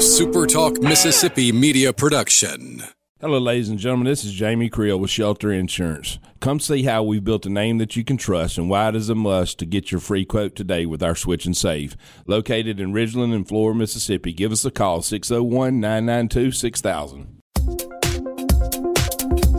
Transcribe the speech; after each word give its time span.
SuperTalk 0.00 0.82
Mississippi 0.82 1.52
media 1.52 1.92
production. 1.92 2.82
Hello, 3.20 3.38
ladies 3.38 3.68
and 3.68 3.78
gentlemen. 3.78 4.06
This 4.06 4.24
is 4.24 4.32
Jamie 4.32 4.70
Creel 4.70 4.98
with 4.98 5.10
Shelter 5.10 5.52
Insurance. 5.52 6.18
Come 6.40 6.58
see 6.58 6.84
how 6.84 7.02
we've 7.02 7.22
built 7.22 7.44
a 7.44 7.50
name 7.50 7.76
that 7.76 7.96
you 7.96 8.02
can 8.02 8.16
trust 8.16 8.56
and 8.56 8.70
why 8.70 8.88
it 8.88 8.96
is 8.96 9.10
a 9.10 9.14
must 9.14 9.58
to 9.58 9.66
get 9.66 9.92
your 9.92 10.00
free 10.00 10.24
quote 10.24 10.56
today 10.56 10.86
with 10.86 11.02
our 11.02 11.14
Switch 11.14 11.44
and 11.44 11.54
Save. 11.54 11.98
Located 12.26 12.80
in 12.80 12.94
Ridgeland 12.94 13.34
and 13.34 13.46
Flora, 13.46 13.74
Mississippi. 13.74 14.32
Give 14.32 14.52
us 14.52 14.64
a 14.64 14.70
call 14.70 15.02
601 15.02 15.78
992 15.78 16.52
6000. 16.52 17.42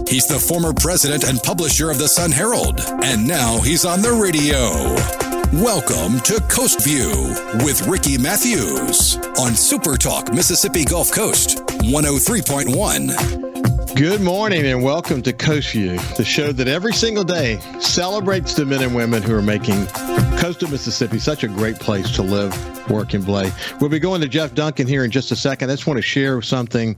He's 0.10 0.28
the 0.28 0.44
former 0.44 0.73
president 0.73 1.23
and 1.23 1.38
publisher 1.44 1.92
of 1.92 2.00
the 2.00 2.08
Sun 2.08 2.32
Herald, 2.32 2.80
and 3.04 3.28
now 3.28 3.60
he's 3.60 3.86
on 3.86 4.02
the 4.02 4.12
radio. 4.12 5.30
Welcome 5.54 6.20
to 6.22 6.42
Coast 6.48 6.82
View 6.86 7.10
with 7.66 7.86
Ricky 7.86 8.18
Mathews 8.18 9.18
on 9.38 9.54
Super 9.54 9.98
Talk 9.98 10.34
Mississippi 10.34 10.86
Gulf 10.86 11.12
Coast 11.12 11.58
103.1. 11.58 13.94
Good 13.94 14.22
morning 14.22 14.68
and 14.68 14.82
welcome 14.82 15.22
to 15.23 15.34
Coast 15.34 15.73
View, 15.73 16.00
the 16.16 16.23
show 16.23 16.54
that 16.54 16.70
every 16.70 16.94
single 16.94 17.26
day 17.26 17.59
celebrates 17.82 18.54
the 18.54 18.66
men 18.66 18.82
and 18.82 18.95
women 18.95 19.22
who 19.22 19.36
are 19.36 19.42
making 19.42 19.88
coastal 20.38 20.70
Mississippi 20.70 21.20
such 21.20 21.44
a 21.44 21.50
great 21.50 21.76
place 21.76 22.09
to 22.12 22.22
live, 22.22 22.90
work, 22.90 23.14
and 23.14 23.26
play. 23.26 23.52
We'll 23.81 23.90
be 23.90 24.00
going 24.00 24.22
to 24.22 24.30
Jeff 24.30 24.54
Duncan 24.54 24.88
here 24.88 25.04
in 25.04 25.12
just 25.12 25.34
a 25.34 25.36
second. 25.36 25.70
I 25.70 25.73
just 25.73 25.86
want 25.86 25.98
to 25.98 26.02
share 26.02 26.42
something 26.42 26.95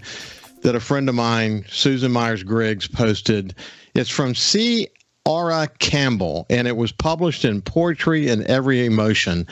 that 0.61 0.75
a 0.75 0.79
friend 0.79 1.09
of 1.09 1.15
mine, 1.15 1.65
Susan 1.69 2.11
Myers 2.11 2.43
Griggs, 2.43 2.87
posted. 2.87 3.55
It's 3.95 4.11
from 4.11 4.35
C. 4.35 4.89
Aura 5.25 5.69
Campbell, 5.79 6.45
and 6.49 6.67
it 6.67 6.75
was 6.75 6.91
published 6.91 7.45
in 7.45 7.61
Poetry 7.61 8.29
and 8.29 8.43
Every 8.43 8.85
Emotion. 8.85 9.47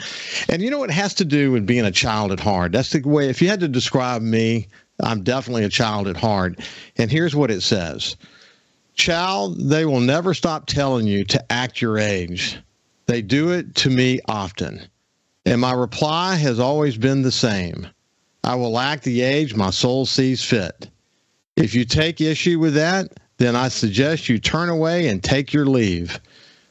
And 0.48 0.60
you 0.60 0.70
know, 0.70 0.84
it 0.84 0.90
has 0.90 1.14
to 1.14 1.24
do 1.24 1.50
with 1.50 1.66
being 1.66 1.84
a 1.84 1.90
child 1.90 2.30
at 2.30 2.40
heart. 2.40 2.72
That's 2.72 2.90
the 2.90 3.00
way, 3.00 3.28
if 3.28 3.40
you 3.40 3.48
had 3.48 3.60
to 3.60 3.68
describe 3.68 4.20
me, 4.22 4.68
I'm 5.02 5.22
definitely 5.22 5.64
a 5.64 5.70
child 5.70 6.08
at 6.08 6.16
heart. 6.16 6.60
And 6.96 7.10
here's 7.10 7.34
what 7.34 7.50
it 7.50 7.62
says 7.62 8.16
Child, 8.94 9.58
they 9.58 9.84
will 9.84 10.00
never 10.00 10.34
stop 10.34 10.66
telling 10.66 11.06
you 11.06 11.24
to 11.24 11.52
act 11.52 11.80
your 11.80 11.98
age. 11.98 12.58
They 13.06 13.22
do 13.22 13.50
it 13.52 13.74
to 13.76 13.90
me 13.90 14.20
often. 14.28 14.82
And 15.44 15.60
my 15.60 15.72
reply 15.72 16.36
has 16.36 16.60
always 16.60 16.96
been 16.96 17.22
the 17.22 17.32
same 17.32 17.88
I 18.44 18.56
will 18.56 18.78
act 18.78 19.04
the 19.04 19.22
age 19.22 19.54
my 19.54 19.70
soul 19.70 20.04
sees 20.04 20.42
fit. 20.42 20.90
If 21.56 21.74
you 21.74 21.84
take 21.84 22.20
issue 22.20 22.58
with 22.58 22.74
that, 22.74 23.12
then 23.42 23.56
I 23.56 23.68
suggest 23.68 24.28
you 24.28 24.38
turn 24.38 24.68
away 24.68 25.08
and 25.08 25.22
take 25.22 25.52
your 25.52 25.66
leave 25.66 26.20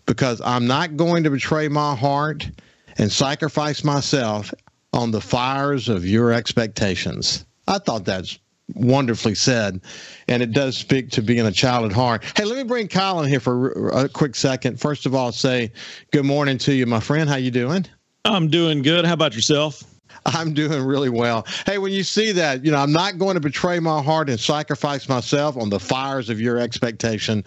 because 0.05 0.41
I'm 0.41 0.67
not 0.67 0.95
going 0.95 1.23
to 1.25 1.30
betray 1.30 1.67
my 1.67 1.95
heart 1.95 2.50
and 2.97 3.11
sacrifice 3.11 3.83
myself 3.83 4.53
on 4.94 5.11
the 5.11 5.22
fires 5.22 5.89
of 5.89 6.05
your 6.05 6.31
expectations. 6.31 7.45
I 7.67 7.77
thought 7.77 8.05
that's 8.05 8.39
wonderfully 8.73 9.36
said, 9.36 9.81
and 10.27 10.42
it 10.42 10.52
does 10.52 10.77
speak 10.77 11.11
to 11.11 11.22
being 11.22 11.45
a 11.45 11.52
child 11.52 11.86
at 11.86 11.92
heart. 11.92 12.23
Hey, 12.36 12.45
let 12.45 12.58
me 12.58 12.64
bring 12.64 12.88
Kyle 12.88 13.22
in 13.22 13.30
here 13.30 13.39
for 13.39 13.89
a 13.89 14.08
quick 14.08 14.36
second. 14.36 14.80
First 14.80 15.05
of 15.05 15.14
all, 15.14 15.31
say 15.31 15.72
good 16.11 16.25
morning 16.25 16.58
to 16.59 16.73
you, 16.73 16.86
my 16.86 16.99
friend. 16.99 17.30
How 17.30 17.36
you 17.36 17.52
doing? 17.52 17.86
I'm 18.23 18.49
doing 18.49 18.81
good. 18.81 19.05
How 19.05 19.14
about 19.14 19.36
yourself? 19.36 19.83
I'm 20.25 20.53
doing 20.53 20.83
really 20.83 21.09
well. 21.09 21.45
Hey, 21.66 21.77
when 21.77 21.91
you 21.91 22.03
see 22.03 22.31
that, 22.33 22.64
you 22.64 22.72
know, 22.72 22.77
I'm 22.77 22.91
not 22.91 23.17
going 23.17 23.36
to 23.36 23.39
betray 23.39 23.80
my 23.80 24.02
heart 24.02 24.30
and 24.30 24.39
sacrifice 24.39 25.09
myself 25.09 25.58
on 25.58 25.69
the 25.69 25.80
fires 25.80 26.30
of 26.30 26.39
your 26.39 26.58
expectation. 26.59 27.44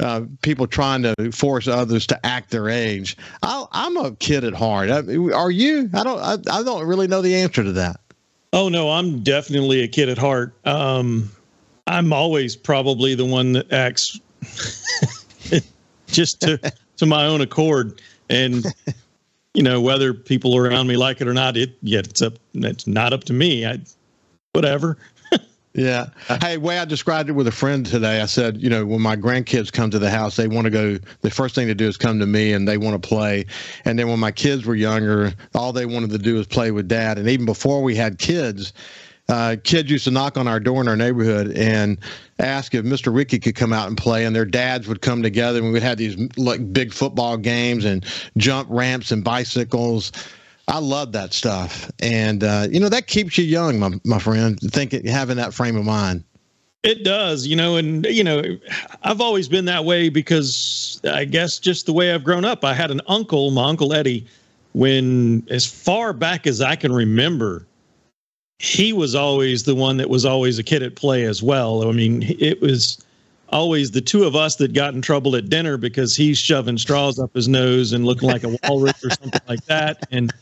Uh, 0.00 0.22
people 0.42 0.66
trying 0.66 1.02
to 1.02 1.32
force 1.32 1.68
others 1.68 2.06
to 2.08 2.26
act 2.26 2.50
their 2.50 2.68
age. 2.68 3.16
I, 3.42 3.66
am 3.72 3.96
a 3.96 4.12
kid 4.16 4.44
at 4.44 4.54
heart. 4.54 4.90
Are 4.90 5.50
you? 5.50 5.88
I 5.94 6.04
don't. 6.04 6.18
I, 6.18 6.36
I, 6.50 6.62
don't 6.62 6.86
really 6.86 7.06
know 7.06 7.22
the 7.22 7.34
answer 7.34 7.62
to 7.62 7.72
that. 7.72 8.00
Oh 8.52 8.68
no, 8.68 8.90
I'm 8.90 9.22
definitely 9.22 9.82
a 9.82 9.88
kid 9.88 10.08
at 10.08 10.18
heart. 10.18 10.54
Um, 10.66 11.30
I'm 11.86 12.12
always 12.12 12.56
probably 12.56 13.14
the 13.14 13.24
one 13.24 13.52
that 13.52 13.72
acts 13.72 14.20
just 16.08 16.40
to 16.42 16.72
to 16.96 17.06
my 17.06 17.24
own 17.24 17.40
accord 17.40 18.00
and 18.28 18.66
you 19.56 19.62
know, 19.62 19.80
whether 19.80 20.12
people 20.12 20.54
around 20.54 20.86
me 20.86 20.98
like 20.98 21.22
it 21.22 21.26
or 21.26 21.32
not, 21.32 21.56
it 21.56 21.78
yet 21.80 22.06
it's 22.06 22.20
up. 22.20 22.34
It's 22.52 22.86
not 22.86 23.14
up 23.14 23.24
to 23.24 23.32
me. 23.32 23.64
I, 23.64 23.80
whatever. 24.52 24.98
yeah. 25.72 26.10
Hey, 26.42 26.58
way 26.58 26.78
I 26.78 26.84
described 26.84 27.30
it 27.30 27.32
with 27.32 27.46
a 27.46 27.52
friend 27.52 27.86
today. 27.86 28.20
I 28.20 28.26
said, 28.26 28.60
you 28.62 28.68
know, 28.68 28.84
when 28.84 29.00
my 29.00 29.16
grandkids 29.16 29.72
come 29.72 29.90
to 29.92 29.98
the 29.98 30.10
house, 30.10 30.36
they 30.36 30.46
want 30.46 30.66
to 30.66 30.70
go. 30.70 30.98
The 31.22 31.30
first 31.30 31.54
thing 31.54 31.68
to 31.68 31.74
do 31.74 31.88
is 31.88 31.96
come 31.96 32.18
to 32.18 32.26
me, 32.26 32.52
and 32.52 32.68
they 32.68 32.76
want 32.76 33.02
to 33.02 33.08
play. 33.08 33.46
And 33.86 33.98
then 33.98 34.08
when 34.08 34.20
my 34.20 34.30
kids 34.30 34.66
were 34.66 34.74
younger, 34.74 35.32
all 35.54 35.72
they 35.72 35.86
wanted 35.86 36.10
to 36.10 36.18
do 36.18 36.34
was 36.34 36.46
play 36.46 36.70
with 36.70 36.86
dad. 36.86 37.16
And 37.16 37.26
even 37.26 37.46
before 37.46 37.82
we 37.82 37.96
had 37.96 38.18
kids, 38.18 38.74
uh, 39.28 39.56
kids 39.64 39.90
used 39.90 40.04
to 40.04 40.10
knock 40.10 40.36
on 40.36 40.46
our 40.46 40.60
door 40.60 40.80
in 40.80 40.88
our 40.88 40.96
neighborhood 40.96 41.56
and 41.56 41.98
ask 42.38 42.74
if 42.74 42.84
Mr. 42.84 43.14
Ricky 43.14 43.38
could 43.38 43.54
come 43.54 43.72
out 43.72 43.88
and 43.88 43.96
play, 43.96 44.24
and 44.24 44.36
their 44.36 44.44
dads 44.44 44.86
would 44.88 45.00
come 45.00 45.22
together, 45.22 45.58
and 45.58 45.66
we 45.66 45.72
would 45.72 45.82
have 45.82 45.98
these 45.98 46.16
like 46.36 46.72
big 46.72 46.92
football 46.92 47.36
games 47.36 47.84
and 47.84 48.04
jump 48.36 48.68
ramps 48.70 49.10
and 49.10 49.24
bicycles. 49.24 50.12
I 50.68 50.78
love 50.78 51.12
that 51.12 51.32
stuff, 51.32 51.90
and 52.00 52.42
uh, 52.42 52.68
you 52.70 52.80
know 52.80 52.88
that 52.88 53.06
keeps 53.06 53.38
you 53.38 53.44
young, 53.44 53.78
my 53.78 53.90
my 54.04 54.18
friend. 54.18 54.58
Thinking 54.60 55.06
having 55.06 55.36
that 55.36 55.54
frame 55.54 55.76
of 55.76 55.84
mind. 55.84 56.24
It 56.82 57.02
does, 57.02 57.48
you 57.48 57.56
know, 57.56 57.76
and 57.76 58.06
you 58.06 58.22
know, 58.22 58.42
I've 59.02 59.20
always 59.20 59.48
been 59.48 59.64
that 59.64 59.84
way 59.84 60.08
because 60.08 61.00
I 61.04 61.24
guess 61.24 61.58
just 61.58 61.86
the 61.86 61.92
way 61.92 62.12
I've 62.12 62.22
grown 62.22 62.44
up. 62.44 62.64
I 62.64 62.74
had 62.74 62.92
an 62.92 63.00
uncle, 63.08 63.50
my 63.50 63.68
uncle 63.68 63.92
Eddie, 63.92 64.24
when 64.72 65.44
as 65.50 65.66
far 65.66 66.12
back 66.12 66.46
as 66.46 66.60
I 66.60 66.76
can 66.76 66.92
remember, 66.92 67.66
he 68.58 68.92
was 68.92 69.14
always 69.14 69.64
the 69.64 69.74
one 69.74 69.96
that 69.98 70.08
was 70.08 70.24
always 70.24 70.58
a 70.58 70.62
kid 70.62 70.82
at 70.82 70.96
play 70.96 71.24
as 71.24 71.42
well. 71.42 71.88
I 71.88 71.92
mean, 71.92 72.22
it 72.22 72.60
was 72.60 73.04
always 73.50 73.90
the 73.90 74.00
two 74.00 74.24
of 74.24 74.34
us 74.34 74.56
that 74.56 74.72
got 74.72 74.94
in 74.94 75.02
trouble 75.02 75.36
at 75.36 75.48
dinner 75.48 75.76
because 75.76 76.16
he's 76.16 76.38
shoving 76.38 76.78
straws 76.78 77.18
up 77.18 77.34
his 77.34 77.48
nose 77.48 77.92
and 77.92 78.04
looking 78.04 78.28
like 78.28 78.44
a 78.44 78.56
walrus 78.64 79.04
or 79.04 79.10
something 79.10 79.40
like 79.48 79.64
that. 79.66 80.06
And 80.10 80.32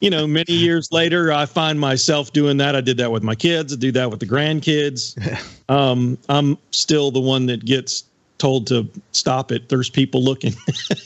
you 0.00 0.10
know, 0.10 0.26
many 0.26 0.52
years 0.52 0.90
later, 0.90 1.32
I 1.32 1.46
find 1.46 1.78
myself 1.78 2.32
doing 2.32 2.56
that. 2.56 2.74
I 2.74 2.80
did 2.80 2.96
that 2.96 3.12
with 3.12 3.22
my 3.22 3.36
kids. 3.36 3.72
I 3.72 3.76
do 3.76 3.92
that 3.92 4.10
with 4.10 4.20
the 4.20 4.26
grandkids. 4.26 5.16
Um, 5.68 6.18
I'm 6.28 6.58
still 6.70 7.10
the 7.10 7.20
one 7.20 7.46
that 7.46 7.64
gets 7.64 8.04
told 8.42 8.66
to 8.66 8.90
stop 9.12 9.52
it. 9.52 9.68
There's 9.68 9.88
people 9.88 10.20
looking. 10.20 10.52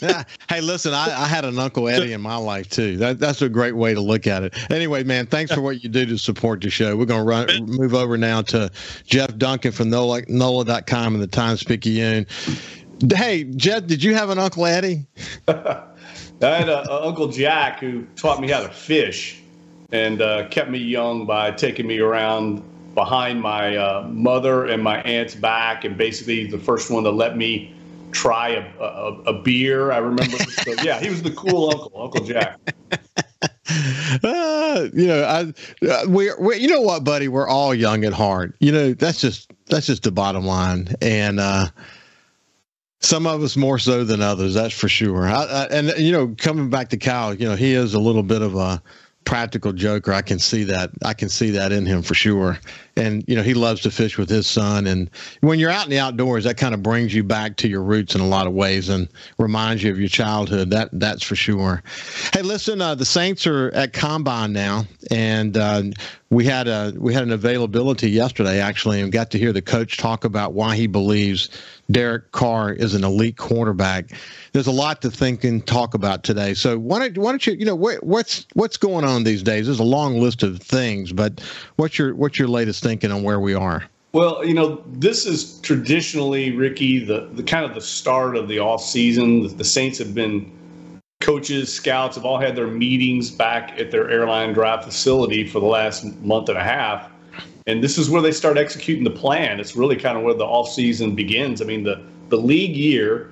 hey, 0.48 0.62
listen, 0.62 0.94
I, 0.94 1.04
I, 1.04 1.26
had 1.26 1.44
an 1.44 1.58
Uncle 1.58 1.86
Eddie 1.86 2.14
in 2.14 2.22
my 2.22 2.36
life 2.36 2.70
too. 2.70 2.96
That, 2.96 3.18
that's 3.18 3.42
a 3.42 3.48
great 3.50 3.76
way 3.76 3.92
to 3.92 4.00
look 4.00 4.26
at 4.26 4.42
it. 4.42 4.54
Anyway, 4.70 5.04
man, 5.04 5.26
thanks 5.26 5.52
for 5.52 5.60
what 5.60 5.84
you 5.84 5.90
do 5.90 6.06
to 6.06 6.16
support 6.16 6.62
the 6.62 6.70
show. 6.70 6.96
We're 6.96 7.04
going 7.04 7.20
to 7.20 7.28
run 7.28 7.66
move 7.66 7.92
over 7.92 8.16
now 8.16 8.40
to 8.40 8.70
Jeff 9.04 9.36
Duncan 9.36 9.72
from 9.72 9.90
NOLA, 9.90 10.22
NOLA.com 10.28 11.14
and 11.14 11.22
the 11.22 11.26
Times 11.26 11.62
Picayune. 11.62 12.26
Hey, 13.14 13.44
Jeff, 13.44 13.86
did 13.86 14.02
you 14.02 14.14
have 14.14 14.30
an 14.30 14.38
Uncle 14.38 14.64
Eddie? 14.64 15.06
I 15.48 15.84
had 16.40 16.70
a, 16.70 16.90
a, 16.90 17.06
Uncle 17.06 17.28
Jack 17.28 17.80
who 17.80 18.06
taught 18.16 18.40
me 18.40 18.50
how 18.50 18.62
to 18.62 18.70
fish 18.70 19.42
and 19.92 20.22
uh, 20.22 20.48
kept 20.48 20.70
me 20.70 20.78
young 20.78 21.26
by 21.26 21.50
taking 21.50 21.86
me 21.86 21.98
around 21.98 22.62
behind 22.96 23.40
my 23.40 23.76
uh, 23.76 24.08
mother 24.10 24.64
and 24.64 24.82
my 24.82 25.00
aunt's 25.02 25.36
back, 25.36 25.84
and 25.84 25.96
basically 25.96 26.48
the 26.48 26.58
first 26.58 26.90
one 26.90 27.04
to 27.04 27.10
let 27.10 27.36
me 27.36 27.72
try 28.10 28.48
a, 28.48 28.82
a, 28.82 29.22
a 29.26 29.42
beer. 29.42 29.92
I 29.92 29.98
remember. 29.98 30.38
so 30.64 30.72
yeah, 30.82 30.98
he 30.98 31.08
was 31.08 31.22
the 31.22 31.30
cool 31.30 31.70
uncle, 31.70 31.92
Uncle 32.02 32.24
Jack. 32.24 32.58
Uh, 34.22 34.88
you 34.94 35.06
know, 35.08 35.24
I 35.24 35.86
uh, 35.86 36.04
we're, 36.06 36.40
we 36.40 36.56
you 36.56 36.68
know 36.68 36.80
what, 36.80 37.02
buddy, 37.02 37.26
we're 37.26 37.48
all 37.48 37.74
young 37.74 38.04
at 38.04 38.12
heart. 38.12 38.54
You 38.60 38.70
know, 38.70 38.92
that's 38.92 39.20
just 39.20 39.52
that's 39.66 39.86
just 39.86 40.04
the 40.04 40.12
bottom 40.12 40.46
line, 40.46 40.88
and 41.02 41.40
uh, 41.40 41.66
some 43.00 43.26
of 43.26 43.42
us 43.42 43.56
more 43.56 43.78
so 43.78 44.04
than 44.04 44.22
others. 44.22 44.54
That's 44.54 44.72
for 44.72 44.88
sure. 44.88 45.28
I, 45.28 45.44
I, 45.44 45.64
and 45.66 45.92
you 45.98 46.12
know, 46.12 46.34
coming 46.38 46.70
back 46.70 46.88
to 46.90 46.96
Kyle, 46.96 47.34
you 47.34 47.46
know, 47.46 47.56
he 47.56 47.74
is 47.74 47.92
a 47.92 47.98
little 47.98 48.22
bit 48.22 48.40
of 48.40 48.54
a 48.54 48.80
practical 49.24 49.72
joker. 49.72 50.12
I 50.12 50.22
can 50.22 50.38
see 50.38 50.64
that. 50.64 50.90
I 51.04 51.12
can 51.12 51.28
see 51.28 51.50
that 51.50 51.72
in 51.72 51.84
him 51.84 52.02
for 52.02 52.14
sure. 52.14 52.58
And 52.96 53.24
you 53.26 53.36
know, 53.36 53.42
he 53.42 53.54
loves 53.54 53.82
to 53.82 53.90
fish 53.90 54.16
with 54.18 54.28
his 54.28 54.46
son. 54.46 54.86
And 54.86 55.10
when 55.40 55.58
you're 55.58 55.70
out 55.70 55.84
in 55.84 55.90
the 55.90 55.98
outdoors, 55.98 56.44
that 56.44 56.56
kind 56.56 56.74
of 56.74 56.82
brings 56.82 57.14
you 57.14 57.22
back 57.22 57.56
to 57.58 57.68
your 57.68 57.82
roots 57.82 58.14
in 58.14 58.20
a 58.20 58.26
lot 58.26 58.46
of 58.46 58.52
ways 58.52 58.88
and 58.88 59.08
reminds 59.38 59.82
you 59.82 59.90
of 59.90 59.98
your 59.98 60.08
childhood. 60.08 60.70
That 60.70 60.88
that's 60.92 61.22
for 61.22 61.36
sure. 61.36 61.82
Hey, 62.32 62.42
listen, 62.42 62.80
uh, 62.80 62.94
the 62.94 63.04
Saints 63.04 63.46
are 63.46 63.70
at 63.74 63.92
combine 63.92 64.52
now, 64.52 64.84
and 65.10 65.56
uh, 65.56 65.82
we 66.30 66.44
had 66.44 66.66
a 66.66 66.92
we 66.96 67.14
had 67.14 67.22
an 67.22 67.32
availability 67.32 68.10
yesterday 68.10 68.60
actually, 68.60 69.00
and 69.00 69.12
got 69.12 69.30
to 69.30 69.38
hear 69.38 69.52
the 69.52 69.62
coach 69.62 69.96
talk 69.96 70.24
about 70.24 70.54
why 70.54 70.74
he 70.74 70.86
believes 70.86 71.48
Derek 71.90 72.32
Carr 72.32 72.72
is 72.72 72.94
an 72.94 73.04
elite 73.04 73.36
quarterback. 73.36 74.10
There's 74.52 74.66
a 74.66 74.72
lot 74.72 75.02
to 75.02 75.10
think 75.10 75.44
and 75.44 75.64
talk 75.64 75.94
about 75.94 76.24
today. 76.24 76.54
So 76.54 76.78
why 76.78 76.98
don't 76.98 77.18
why 77.18 77.30
don't 77.30 77.46
you 77.46 77.54
you 77.54 77.64
know 77.64 77.76
what's 77.76 78.46
what's 78.54 78.76
going 78.76 79.04
on 79.04 79.22
these 79.22 79.42
days? 79.42 79.66
There's 79.66 79.78
a 79.78 79.84
long 79.84 80.18
list 80.18 80.42
of 80.42 80.58
things, 80.58 81.12
but 81.12 81.40
what's 81.76 81.98
your 81.98 82.14
what's 82.14 82.38
your 82.38 82.48
latest 82.48 82.82
thinking 82.86 83.10
on 83.10 83.22
where 83.22 83.40
we 83.40 83.54
are? 83.54 83.84
Well, 84.12 84.44
you 84.44 84.54
know, 84.54 84.82
this 84.86 85.26
is 85.26 85.60
traditionally 85.60 86.52
Ricky 86.52 87.04
the 87.04 87.28
the 87.34 87.42
kind 87.42 87.64
of 87.64 87.74
the 87.74 87.80
start 87.80 88.36
of 88.36 88.48
the 88.48 88.58
off 88.58 88.82
season. 88.82 89.42
The, 89.42 89.48
the 89.48 89.64
Saints 89.64 89.98
have 89.98 90.14
been 90.14 90.50
coaches, 91.20 91.72
scouts 91.72 92.16
have 92.16 92.24
all 92.24 92.38
had 92.38 92.54
their 92.54 92.68
meetings 92.68 93.30
back 93.30 93.78
at 93.78 93.90
their 93.90 94.08
airline 94.10 94.52
drive 94.52 94.84
facility 94.84 95.46
for 95.46 95.60
the 95.60 95.66
last 95.66 96.04
month 96.22 96.48
and 96.48 96.58
a 96.58 96.62
half 96.62 97.10
and 97.66 97.82
this 97.82 97.98
is 97.98 98.08
where 98.08 98.22
they 98.22 98.30
start 98.30 98.56
executing 98.56 99.04
the 99.04 99.10
plan. 99.10 99.58
It's 99.58 99.74
really 99.74 99.96
kind 99.96 100.16
of 100.16 100.22
where 100.22 100.34
the 100.34 100.44
off 100.44 100.68
season 100.68 101.14
begins. 101.14 101.60
I 101.60 101.64
mean, 101.64 101.82
the 101.82 102.02
the 102.28 102.36
league 102.36 102.76
year 102.76 103.30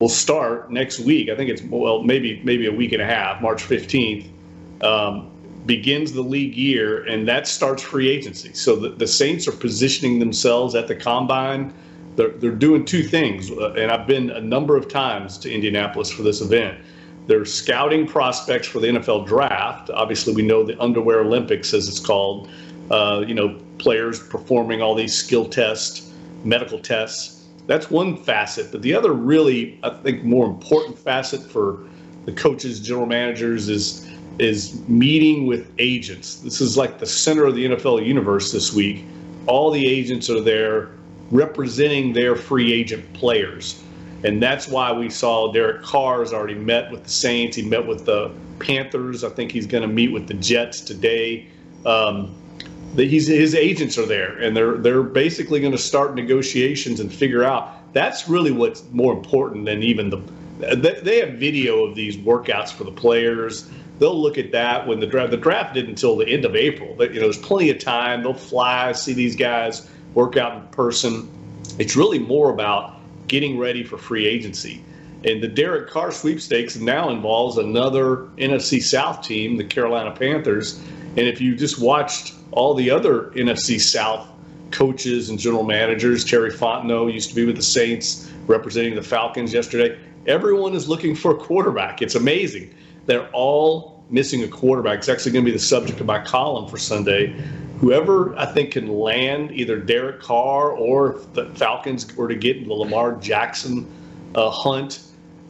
will 0.00 0.08
start 0.08 0.70
next 0.70 1.00
week. 1.00 1.28
I 1.28 1.36
think 1.36 1.50
it's 1.50 1.62
well, 1.62 2.02
maybe 2.02 2.40
maybe 2.44 2.66
a 2.66 2.72
week 2.72 2.92
and 2.92 3.00
a 3.00 3.06
half, 3.06 3.40
March 3.40 3.62
fifteenth. 3.62 4.26
Um, 4.82 5.30
begins 5.68 6.12
the 6.12 6.22
league 6.22 6.56
year, 6.56 7.04
and 7.04 7.28
that 7.28 7.46
starts 7.46 7.82
free 7.82 8.08
agency. 8.08 8.52
So 8.54 8.74
the, 8.74 8.88
the 8.88 9.06
Saints 9.06 9.46
are 9.46 9.52
positioning 9.52 10.18
themselves 10.18 10.74
at 10.74 10.88
the 10.88 10.96
combine. 10.96 11.72
They're, 12.16 12.30
they're 12.30 12.50
doing 12.50 12.84
two 12.84 13.04
things, 13.04 13.52
uh, 13.52 13.74
and 13.74 13.92
I've 13.92 14.08
been 14.08 14.30
a 14.30 14.40
number 14.40 14.76
of 14.76 14.88
times 14.88 15.38
to 15.38 15.52
Indianapolis 15.52 16.10
for 16.10 16.22
this 16.22 16.40
event. 16.40 16.80
They're 17.28 17.44
scouting 17.44 18.06
prospects 18.08 18.66
for 18.66 18.80
the 18.80 18.88
NFL 18.88 19.26
draft. 19.26 19.90
Obviously, 19.90 20.34
we 20.34 20.42
know 20.42 20.64
the 20.64 20.80
Underwear 20.80 21.20
Olympics, 21.20 21.72
as 21.74 21.86
it's 21.86 22.00
called. 22.00 22.50
Uh, 22.90 23.22
you 23.26 23.34
know, 23.34 23.60
players 23.76 24.26
performing 24.26 24.80
all 24.80 24.94
these 24.94 25.14
skill 25.14 25.44
tests, 25.44 26.10
medical 26.42 26.78
tests. 26.78 27.46
That's 27.66 27.90
one 27.90 28.16
facet. 28.16 28.72
But 28.72 28.80
the 28.80 28.94
other, 28.94 29.12
really, 29.12 29.78
I 29.82 29.90
think, 29.90 30.24
more 30.24 30.46
important 30.46 30.98
facet 30.98 31.42
for 31.42 31.84
the 32.24 32.32
coaches, 32.32 32.80
general 32.80 33.06
managers 33.06 33.68
is 33.68 34.07
is 34.38 34.80
meeting 34.88 35.46
with 35.46 35.70
agents. 35.78 36.36
This 36.36 36.60
is 36.60 36.76
like 36.76 36.98
the 36.98 37.06
center 37.06 37.44
of 37.44 37.54
the 37.54 37.66
NFL 37.66 38.04
universe 38.06 38.52
this 38.52 38.72
week. 38.72 39.04
All 39.46 39.70
the 39.70 39.86
agents 39.86 40.30
are 40.30 40.40
there 40.40 40.90
representing 41.30 42.12
their 42.12 42.36
free 42.36 42.72
agent 42.72 43.12
players. 43.14 43.82
And 44.24 44.42
that's 44.42 44.68
why 44.68 44.92
we 44.92 45.10
saw 45.10 45.52
Derek 45.52 45.82
Carr 45.82 46.20
has 46.20 46.32
already 46.32 46.54
met 46.54 46.90
with 46.90 47.04
the 47.04 47.10
Saints. 47.10 47.56
He 47.56 47.62
met 47.62 47.86
with 47.86 48.04
the 48.04 48.32
Panthers. 48.58 49.22
I 49.22 49.28
think 49.28 49.52
he's 49.52 49.66
going 49.66 49.82
to 49.82 49.88
meet 49.88 50.12
with 50.12 50.26
the 50.26 50.34
Jets 50.34 50.80
today. 50.80 51.46
Um, 51.86 52.34
his 52.96 53.54
agents 53.54 53.96
are 53.98 54.06
there, 54.06 54.38
and 54.38 54.56
they're 54.56 54.78
they're 54.78 55.02
basically 55.02 55.60
going 55.60 55.72
to 55.72 55.78
start 55.78 56.14
negotiations 56.14 56.98
and 57.00 57.12
figure 57.12 57.44
out. 57.44 57.74
That's 57.92 58.28
really 58.28 58.50
what's 58.50 58.82
more 58.90 59.12
important 59.12 59.66
than 59.66 59.82
even 59.82 60.10
the. 60.10 60.20
They 60.74 61.20
have 61.20 61.34
video 61.34 61.84
of 61.84 61.94
these 61.94 62.16
workouts 62.16 62.72
for 62.72 62.82
the 62.82 62.90
players 62.90 63.70
they'll 63.98 64.20
look 64.20 64.38
at 64.38 64.52
that 64.52 64.86
when 64.86 65.00
the 65.00 65.06
draft. 65.06 65.30
The 65.30 65.36
draft 65.36 65.74
didn't 65.74 65.90
until 65.90 66.16
the 66.16 66.28
end 66.28 66.44
of 66.44 66.54
April. 66.54 66.94
But, 66.96 67.12
you 67.12 67.20
know, 67.20 67.26
there's 67.26 67.38
plenty 67.38 67.70
of 67.70 67.78
time. 67.78 68.22
They'll 68.22 68.34
fly, 68.34 68.92
see 68.92 69.12
these 69.12 69.36
guys 69.36 69.88
work 70.14 70.36
out 70.36 70.56
in 70.56 70.68
person. 70.68 71.28
It's 71.78 71.96
really 71.96 72.18
more 72.18 72.50
about 72.50 72.96
getting 73.28 73.58
ready 73.58 73.84
for 73.84 73.98
free 73.98 74.26
agency. 74.26 74.82
And 75.24 75.42
the 75.42 75.48
Derek 75.48 75.90
Carr 75.90 76.12
sweepstakes 76.12 76.76
now 76.76 77.10
involves 77.10 77.58
another 77.58 78.28
NFC 78.38 78.80
South 78.80 79.22
team, 79.22 79.56
the 79.56 79.64
Carolina 79.64 80.12
Panthers. 80.12 80.80
And 81.16 81.26
if 81.26 81.40
you 81.40 81.56
just 81.56 81.80
watched 81.80 82.34
all 82.52 82.74
the 82.74 82.90
other 82.90 83.30
NFC 83.34 83.80
South 83.80 84.28
coaches 84.70 85.28
and 85.28 85.38
general 85.38 85.64
managers, 85.64 86.24
Terry 86.24 86.50
Fontenot 86.50 87.12
used 87.12 87.30
to 87.30 87.34
be 87.34 87.44
with 87.44 87.56
the 87.56 87.62
Saints, 87.62 88.30
representing 88.46 88.94
the 88.94 89.02
Falcons 89.02 89.52
yesterday. 89.52 89.98
Everyone 90.26 90.74
is 90.74 90.88
looking 90.88 91.14
for 91.16 91.32
a 91.32 91.36
quarterback. 91.36 92.00
It's 92.00 92.14
amazing. 92.14 92.72
They're 93.08 93.28
all 93.30 94.04
missing 94.10 94.44
a 94.44 94.48
quarterback. 94.48 94.98
It's 94.98 95.08
actually 95.08 95.32
going 95.32 95.46
to 95.46 95.50
be 95.50 95.56
the 95.56 95.62
subject 95.62 95.98
of 95.98 96.06
my 96.06 96.22
column 96.22 96.68
for 96.68 96.76
Sunday. 96.76 97.34
Whoever 97.80 98.38
I 98.38 98.44
think 98.44 98.72
can 98.72 98.88
land 98.88 99.50
either 99.50 99.78
Derek 99.78 100.20
Carr 100.20 100.72
or 100.72 101.18
the 101.32 101.46
Falcons 101.54 102.14
were 102.14 102.28
to 102.28 102.34
get 102.34 102.66
the 102.66 102.74
Lamar 102.74 103.14
Jackson 103.16 103.90
uh, 104.34 104.50
hunt, 104.50 105.00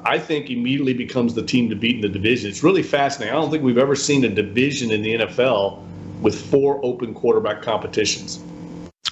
I 0.04 0.20
think 0.20 0.50
immediately 0.50 0.94
becomes 0.94 1.34
the 1.34 1.42
team 1.42 1.68
to 1.70 1.74
beat 1.74 1.96
in 1.96 2.00
the 2.02 2.08
division. 2.08 2.48
It's 2.48 2.62
really 2.62 2.84
fascinating. 2.84 3.36
I 3.36 3.40
don't 3.40 3.50
think 3.50 3.64
we've 3.64 3.76
ever 3.76 3.96
seen 3.96 4.24
a 4.24 4.28
division 4.28 4.92
in 4.92 5.02
the 5.02 5.14
NFL 5.14 5.82
with 6.20 6.40
four 6.50 6.78
open 6.84 7.12
quarterback 7.12 7.60
competitions. 7.62 8.38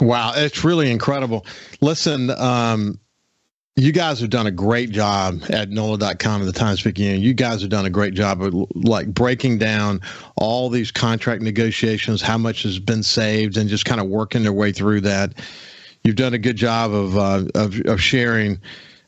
Wow, 0.00 0.34
it's 0.36 0.62
really 0.62 0.88
incredible. 0.92 1.44
Listen, 1.80 2.30
um, 2.30 3.00
you 3.76 3.92
guys 3.92 4.20
have 4.20 4.30
done 4.30 4.46
a 4.46 4.50
great 4.50 4.90
job 4.90 5.42
at 5.50 5.68
NOLA.com 5.68 6.40
and 6.40 6.48
the 6.48 6.58
Times 6.58 6.80
Picayune. 6.80 7.20
You 7.20 7.34
guys 7.34 7.60
have 7.60 7.68
done 7.68 7.84
a 7.84 7.90
great 7.90 8.14
job 8.14 8.40
of 8.40 8.54
like 8.74 9.06
breaking 9.12 9.58
down 9.58 10.00
all 10.36 10.70
these 10.70 10.90
contract 10.90 11.42
negotiations, 11.42 12.22
how 12.22 12.38
much 12.38 12.62
has 12.62 12.78
been 12.78 13.02
saved, 13.02 13.58
and 13.58 13.68
just 13.68 13.84
kind 13.84 14.00
of 14.00 14.06
working 14.06 14.42
their 14.42 14.52
way 14.52 14.72
through 14.72 15.02
that. 15.02 15.34
You've 16.04 16.16
done 16.16 16.32
a 16.32 16.38
good 16.38 16.56
job 16.56 16.90
of 16.92 17.18
uh, 17.18 17.44
of, 17.54 17.78
of 17.84 18.00
sharing 18.00 18.58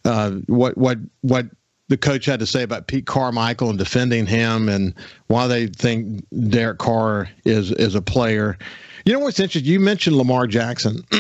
uh, 0.05 0.33
what 0.47 0.77
what 0.77 0.99
what 1.23 1.47
the 1.89 1.97
coach 1.97 2.27
had 2.27 2.41
to 2.41 2.47
say 2.47 2.63
about 2.63 2.89
Pete 2.89 3.07
Carmichael 3.07 3.71
and 3.71 3.79
defending 3.79 4.27
him, 4.27 4.69
and 4.69 4.93
why 5.29 5.47
they 5.47 5.69
think 5.69 6.23
Derek 6.51 6.77
Carr 6.77 7.31
is 7.47 7.73
is 7.73 7.95
a 7.95 8.03
player. 8.03 8.59
You 9.07 9.15
know 9.15 9.21
what's 9.21 9.41
interesting? 9.41 9.73
You 9.73 9.81
mentioned 9.81 10.17
Lamar 10.17 10.47
Jackson. 10.47 11.07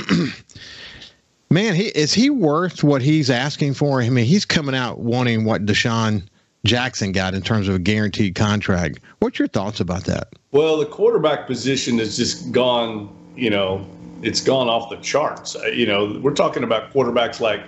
Man, 1.50 1.75
he 1.75 1.87
is 1.87 2.12
he 2.12 2.29
worth 2.29 2.85
what 2.85 3.00
he's 3.00 3.31
asking 3.31 3.75
for? 3.75 4.03
I 4.03 4.11
mean, 4.11 4.27
he's 4.27 4.45
coming 4.45 4.75
out 4.75 5.00
wanting 5.00 5.45
what 5.45 5.65
Deshaun 5.65 6.23
Jackson 6.65 7.12
got 7.12 7.35
in 7.35 7.41
terms 7.41 7.69
of 7.69 7.75
a 7.75 7.79
guaranteed 7.79 8.35
contract. 8.35 9.00
What's 9.21 9.39
your 9.39 9.49
thoughts 9.49 9.81
about 9.81 10.05
that? 10.05 10.29
Well, 10.53 10.77
the 10.77 10.87
quarterback 10.87 11.47
position 11.47 11.99
has 11.99 12.17
just 12.17 12.53
gone, 12.53 13.09
you 13.35 13.49
know, 13.49 13.87
it's 14.23 14.43
gone 14.43 14.69
off 14.69 14.91
the 14.91 14.97
charts. 14.97 15.56
Uh, 15.56 15.67
you 15.67 15.87
know, 15.87 16.19
we're 16.23 16.35
talking 16.35 16.65
about 16.65 16.93
quarterbacks 16.93 17.41
like 17.41 17.62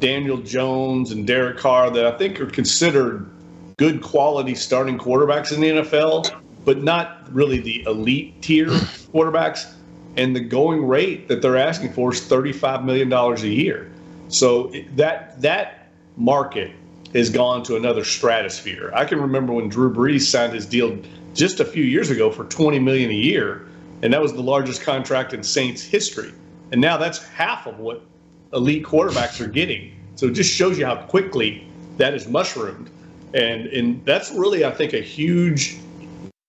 Daniel 0.00 0.38
Jones 0.38 1.10
and 1.10 1.26
Derek 1.26 1.56
Carr 1.56 1.90
that 1.90 2.06
I 2.06 2.18
think 2.18 2.40
are 2.40 2.46
considered 2.46 3.30
good 3.78 4.02
quality 4.02 4.54
starting 4.54 4.98
quarterbacks 4.98 5.52
in 5.52 5.60
the 5.60 5.70
NFL, 5.70 6.42
but 6.64 6.82
not 6.82 7.32
really 7.32 7.60
the 7.60 7.82
elite 7.84 8.40
tier 8.42 8.66
quarterbacks 8.66 9.72
and 10.16 10.34
the 10.34 10.40
going 10.40 10.86
rate 10.86 11.28
that 11.28 11.42
they're 11.42 11.56
asking 11.56 11.92
for 11.92 12.12
is 12.12 12.20
$35 12.20 12.84
million 12.84 13.12
a 13.12 13.36
year. 13.46 13.90
So 14.28 14.72
that 14.92 15.40
that 15.42 15.88
market 16.16 16.72
has 17.12 17.30
gone 17.30 17.62
to 17.64 17.76
another 17.76 18.04
stratosphere. 18.04 18.90
I 18.94 19.04
can 19.04 19.20
remember 19.20 19.52
when 19.52 19.68
Drew 19.68 19.92
Brees 19.92 20.22
signed 20.22 20.52
his 20.52 20.66
deal 20.66 20.98
just 21.34 21.60
a 21.60 21.64
few 21.64 21.84
years 21.84 22.10
ago 22.10 22.30
for 22.30 22.44
20 22.44 22.78
million 22.78 23.10
a 23.10 23.14
year, 23.14 23.66
and 24.02 24.12
that 24.12 24.20
was 24.20 24.32
the 24.32 24.42
largest 24.42 24.82
contract 24.82 25.32
in 25.32 25.42
Saints 25.42 25.82
history. 25.82 26.32
And 26.72 26.80
now 26.80 26.96
that's 26.96 27.22
half 27.28 27.66
of 27.66 27.78
what 27.78 28.02
elite 28.52 28.84
quarterbacks 28.84 29.40
are 29.40 29.48
getting. 29.48 29.92
So 30.16 30.26
it 30.26 30.32
just 30.32 30.52
shows 30.52 30.78
you 30.78 30.86
how 30.86 30.96
quickly 30.96 31.66
that 31.98 32.14
is 32.14 32.26
mushroomed. 32.26 32.90
And 33.34 33.66
and 33.66 34.04
that's 34.04 34.30
really 34.30 34.64
I 34.64 34.70
think 34.70 34.92
a 34.92 35.00
huge 35.00 35.78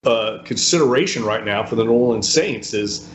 uh, 0.05 0.39
consideration 0.43 1.23
right 1.23 1.43
now 1.43 1.63
for 1.63 1.75
the 1.75 1.83
New 1.83 1.91
Orleans 1.91 2.31
Saints 2.31 2.73
is 2.73 3.09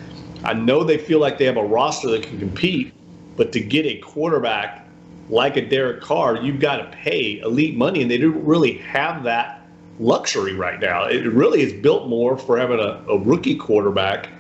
I 0.45 0.55
know 0.55 0.85
they 0.85 0.99
feel 0.99 1.21
like 1.21 1.39
they 1.39 1.45
have 1.45 1.57
a 1.57 1.65
roster 1.65 2.09
that 2.11 2.23
can 2.23 2.39
compete, 2.39 2.93
but 3.37 3.53
to 3.53 3.61
get 3.61 3.87
a 3.87 3.99
quarterback 3.99 4.87
like 5.29 5.57
a 5.57 5.67
Derek 5.67 6.01
Carr, 6.01 6.37
you've 6.37 6.61
got 6.61 6.77
to 6.79 6.97
pay 6.97 7.41
elite 7.41 7.77
money, 7.77 8.03
and 8.03 8.11
they 8.11 8.19
don't 8.19 8.45
really 8.45 8.79
have 8.79 9.23
that 9.25 9.61
luxury 10.01 10.55
right 10.55 10.81
now. 10.81 11.05
It 11.05 11.27
really 11.33 11.61
is 11.61 11.73
built 11.73 12.09
more 12.09 12.37
for 12.37 12.59
having 12.59 12.81
a, 12.81 13.03
a 13.09 13.19
rookie 13.19 13.57
quarterback 13.57 14.31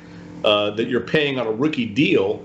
uh, 0.45 0.71
that 0.71 0.89
you're 0.89 1.01
paying 1.01 1.39
on 1.39 1.47
a 1.47 1.53
rookie 1.53 1.87
deal. 1.87 2.45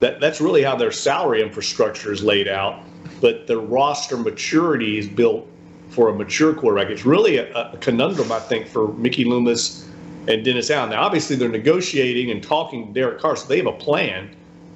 That 0.00 0.20
that's 0.20 0.40
really 0.40 0.62
how 0.62 0.76
their 0.76 0.92
salary 0.92 1.42
infrastructure 1.42 2.12
is 2.12 2.22
laid 2.22 2.48
out. 2.48 2.82
But 3.20 3.46
the 3.46 3.58
roster 3.58 4.16
maturity 4.16 4.98
is 4.98 5.06
built 5.08 5.48
for 5.88 6.10
a 6.10 6.14
mature 6.14 6.52
quarterback. 6.52 6.90
It's 6.90 7.06
really 7.06 7.38
a, 7.38 7.50
a 7.72 7.78
conundrum, 7.78 8.30
I 8.30 8.40
think, 8.40 8.66
for 8.66 8.92
Mickey 8.94 9.24
Loomis 9.24 9.88
and 10.28 10.44
Dennis 10.44 10.70
Allen. 10.70 10.90
Now, 10.90 11.02
obviously, 11.02 11.36
they're 11.36 11.48
negotiating 11.48 12.30
and 12.30 12.42
talking 12.42 12.88
to 12.88 12.92
Derek 12.92 13.20
Carr, 13.20 13.36
so 13.36 13.46
they 13.46 13.58
have 13.58 13.66
a 13.66 13.72
plan 13.72 14.30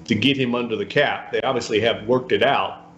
to 0.06 0.14
get 0.14 0.36
him 0.36 0.54
under 0.54 0.76
the 0.76 0.86
cap. 0.86 1.32
They 1.32 1.40
obviously 1.42 1.80
have 1.80 2.06
worked 2.06 2.32
it 2.32 2.42
out, 2.42 2.90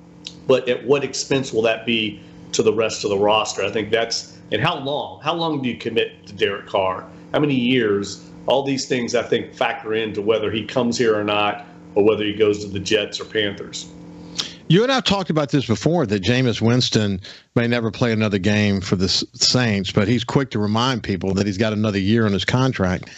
but 0.46 0.68
at 0.68 0.84
what 0.84 1.04
expense 1.04 1.52
will 1.52 1.62
that 1.62 1.86
be 1.86 2.20
to 2.52 2.62
the 2.62 2.72
rest 2.72 3.04
of 3.04 3.10
the 3.10 3.18
roster? 3.18 3.62
I 3.62 3.70
think 3.70 3.90
that's 3.90 4.38
and 4.50 4.60
how 4.60 4.78
long? 4.78 5.20
How 5.22 5.34
long 5.34 5.62
do 5.62 5.68
you 5.68 5.76
commit 5.76 6.26
to 6.26 6.34
Derek 6.34 6.66
Carr? 6.66 7.06
How 7.32 7.40
many 7.40 7.54
years? 7.54 8.28
All 8.46 8.62
these 8.62 8.86
things 8.86 9.14
I 9.14 9.22
think 9.22 9.54
factor 9.54 9.94
into 9.94 10.20
whether 10.20 10.50
he 10.50 10.64
comes 10.64 10.98
here 10.98 11.18
or 11.18 11.24
not, 11.24 11.66
or 11.94 12.04
whether 12.04 12.24
he 12.24 12.34
goes 12.34 12.64
to 12.64 12.70
the 12.70 12.80
Jets 12.80 13.20
or 13.20 13.24
Panthers. 13.24 13.90
You 14.72 14.82
and 14.82 14.90
I 14.90 14.94
have 14.94 15.04
talked 15.04 15.28
about 15.28 15.50
this 15.50 15.66
before 15.66 16.06
that 16.06 16.22
Jameis 16.22 16.62
Winston 16.62 17.20
may 17.54 17.68
never 17.68 17.90
play 17.90 18.10
another 18.10 18.38
game 18.38 18.80
for 18.80 18.96
the 18.96 19.06
Saints, 19.06 19.92
but 19.92 20.08
he's 20.08 20.24
quick 20.24 20.50
to 20.52 20.58
remind 20.58 21.02
people 21.02 21.34
that 21.34 21.46
he's 21.46 21.58
got 21.58 21.74
another 21.74 21.98
year 21.98 22.24
on 22.24 22.32
his 22.32 22.46
contract. 22.46 23.10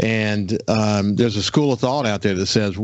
And 0.00 0.60
um, 0.66 1.14
there's 1.14 1.36
a 1.36 1.42
school 1.44 1.72
of 1.72 1.78
thought 1.78 2.04
out 2.04 2.22
there 2.22 2.34
that 2.34 2.46
says, 2.46 2.76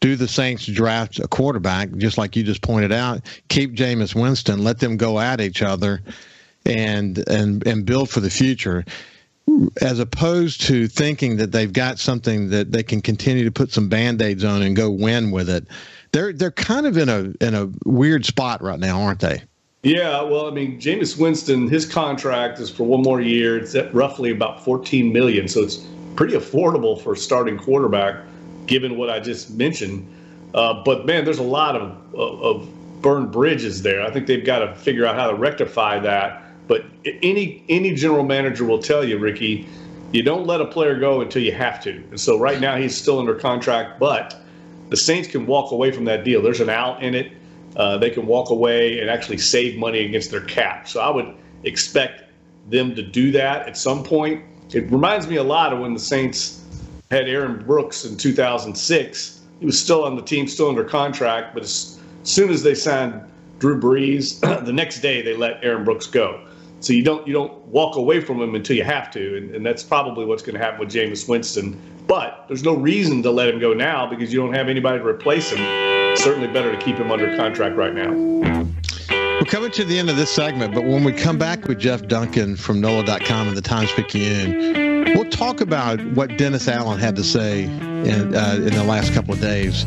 do 0.00 0.16
the 0.16 0.26
Saints 0.26 0.66
draft 0.66 1.20
a 1.20 1.28
quarterback, 1.28 1.92
just 1.96 2.18
like 2.18 2.34
you 2.34 2.42
just 2.42 2.60
pointed 2.60 2.90
out? 2.90 3.20
Keep 3.50 3.74
Jameis 3.74 4.20
Winston, 4.20 4.64
let 4.64 4.80
them 4.80 4.96
go 4.96 5.20
at 5.20 5.40
each 5.40 5.62
other, 5.62 6.02
and 6.66 7.22
and 7.28 7.64
and 7.68 7.86
build 7.86 8.10
for 8.10 8.18
the 8.18 8.30
future 8.30 8.84
as 9.80 10.00
opposed 10.00 10.62
to 10.62 10.88
thinking 10.88 11.36
that 11.36 11.52
they've 11.52 11.72
got 11.72 12.00
something 12.00 12.50
that 12.50 12.72
they 12.72 12.82
can 12.82 13.00
continue 13.00 13.44
to 13.44 13.52
put 13.52 13.70
some 13.70 13.88
band-aids 13.88 14.42
on 14.42 14.62
and 14.62 14.74
go 14.74 14.90
win 14.90 15.30
with 15.30 15.48
it 15.48 15.68
they're 16.14 16.32
they're 16.32 16.52
kind 16.52 16.86
of 16.86 16.96
in 16.96 17.08
a 17.08 17.32
in 17.44 17.54
a 17.54 17.68
weird 17.84 18.24
spot 18.24 18.62
right 18.62 18.78
now, 18.78 19.02
aren't 19.02 19.20
they? 19.20 19.42
Yeah, 19.82 20.22
well, 20.22 20.46
I 20.46 20.50
mean, 20.50 20.80
Jameis 20.80 21.18
Winston, 21.18 21.68
his 21.68 21.84
contract 21.84 22.58
is 22.58 22.70
for 22.70 22.84
one 22.84 23.02
more 23.02 23.20
year. 23.20 23.58
It's 23.58 23.74
at 23.74 23.92
roughly 23.92 24.30
about 24.30 24.64
14 24.64 25.12
million, 25.12 25.46
so 25.46 25.60
it's 25.60 25.86
pretty 26.16 26.32
affordable 26.32 26.98
for 26.98 27.12
a 27.12 27.16
starting 27.18 27.58
quarterback. 27.58 28.16
given 28.66 28.96
what 28.96 29.10
I 29.10 29.20
just 29.20 29.50
mentioned. 29.50 30.08
Uh, 30.54 30.82
but 30.84 31.04
man, 31.04 31.26
there's 31.26 31.38
a 31.38 31.42
lot 31.42 31.76
of, 31.76 32.14
of, 32.14 32.42
of 32.42 33.02
burned 33.02 33.30
bridges 33.30 33.82
there. 33.82 34.00
I 34.00 34.10
think 34.10 34.26
they've 34.26 34.44
got 34.44 34.60
to 34.60 34.74
figure 34.74 35.04
out 35.04 35.16
how 35.16 35.28
to 35.28 35.36
rectify 35.36 35.98
that. 35.98 36.42
But 36.66 36.86
any 37.04 37.62
any 37.68 37.94
general 37.94 38.24
manager 38.24 38.64
will 38.64 38.78
tell 38.78 39.04
you, 39.04 39.18
Ricky, 39.18 39.68
you 40.12 40.22
don't 40.22 40.46
let 40.46 40.62
a 40.62 40.64
player 40.64 40.98
go 40.98 41.20
until 41.20 41.42
you 41.42 41.52
have 41.52 41.82
to. 41.82 41.90
And 41.90 42.18
so 42.18 42.38
right 42.38 42.58
now 42.58 42.76
he's 42.76 42.96
still 42.96 43.18
under 43.18 43.34
contract, 43.34 44.00
but 44.00 44.40
the 44.90 44.96
Saints 44.96 45.28
can 45.28 45.46
walk 45.46 45.72
away 45.72 45.90
from 45.90 46.04
that 46.04 46.24
deal. 46.24 46.42
There's 46.42 46.60
an 46.60 46.70
out 46.70 47.02
in 47.02 47.14
it. 47.14 47.32
Uh, 47.76 47.98
they 47.98 48.10
can 48.10 48.26
walk 48.26 48.50
away 48.50 49.00
and 49.00 49.10
actually 49.10 49.38
save 49.38 49.76
money 49.78 50.04
against 50.04 50.30
their 50.30 50.42
cap. 50.42 50.88
So 50.88 51.00
I 51.00 51.10
would 51.10 51.34
expect 51.64 52.24
them 52.70 52.94
to 52.94 53.02
do 53.02 53.30
that 53.32 53.66
at 53.66 53.76
some 53.76 54.04
point. 54.04 54.44
It 54.72 54.90
reminds 54.90 55.26
me 55.26 55.36
a 55.36 55.42
lot 55.42 55.72
of 55.72 55.80
when 55.80 55.94
the 55.94 56.00
Saints 56.00 56.64
had 57.10 57.28
Aaron 57.28 57.64
Brooks 57.64 58.04
in 58.04 58.16
2006. 58.16 59.40
He 59.60 59.66
was 59.66 59.80
still 59.80 60.04
on 60.04 60.16
the 60.16 60.22
team, 60.22 60.48
still 60.48 60.68
under 60.68 60.84
contract, 60.84 61.54
but 61.54 61.62
as 61.62 61.98
soon 62.22 62.50
as 62.50 62.62
they 62.62 62.74
signed 62.74 63.20
Drew 63.58 63.80
Brees, 63.80 64.40
the 64.64 64.72
next 64.72 65.00
day 65.00 65.22
they 65.22 65.36
let 65.36 65.62
Aaron 65.62 65.84
Brooks 65.84 66.06
go. 66.06 66.44
So 66.80 66.92
you 66.92 67.02
don't 67.02 67.26
you 67.26 67.32
don't 67.32 67.52
walk 67.68 67.96
away 67.96 68.20
from 68.20 68.42
him 68.42 68.54
until 68.54 68.76
you 68.76 68.84
have 68.84 69.10
to, 69.12 69.36
and, 69.38 69.54
and 69.54 69.64
that's 69.64 69.82
probably 69.82 70.26
what's 70.26 70.42
going 70.42 70.54
to 70.54 70.60
happen 70.60 70.80
with 70.80 70.90
Jameis 70.90 71.26
Winston. 71.26 71.80
But 72.06 72.44
there's 72.48 72.62
no 72.62 72.74
reason 72.74 73.22
to 73.22 73.30
let 73.30 73.48
him 73.48 73.58
go 73.58 73.72
now 73.72 74.06
because 74.06 74.32
you 74.32 74.40
don't 74.40 74.52
have 74.52 74.68
anybody 74.68 74.98
to 74.98 75.06
replace 75.06 75.50
him. 75.50 75.58
Certainly 76.16 76.48
better 76.48 76.70
to 76.70 76.78
keep 76.78 76.96
him 76.96 77.10
under 77.10 77.36
contract 77.36 77.76
right 77.76 77.94
now. 77.94 78.10
We're 78.10 79.50
coming 79.50 79.70
to 79.72 79.84
the 79.84 79.98
end 79.98 80.10
of 80.10 80.16
this 80.16 80.30
segment, 80.30 80.74
but 80.74 80.84
when 80.84 81.04
we 81.04 81.12
come 81.12 81.38
back 81.38 81.66
with 81.66 81.78
Jeff 81.78 82.06
Duncan 82.06 82.56
from 82.56 82.80
NOLA.com 82.80 83.48
and 83.48 83.56
the 83.56 83.62
Times 83.62 83.90
Picayune, 83.92 85.14
we'll 85.14 85.28
talk 85.30 85.60
about 85.60 86.04
what 86.12 86.38
Dennis 86.38 86.68
Allen 86.68 86.98
had 86.98 87.16
to 87.16 87.24
say 87.24 87.64
in, 87.64 88.34
uh, 88.34 88.54
in 88.58 88.74
the 88.74 88.84
last 88.84 89.12
couple 89.12 89.34
of 89.34 89.40
days. 89.40 89.84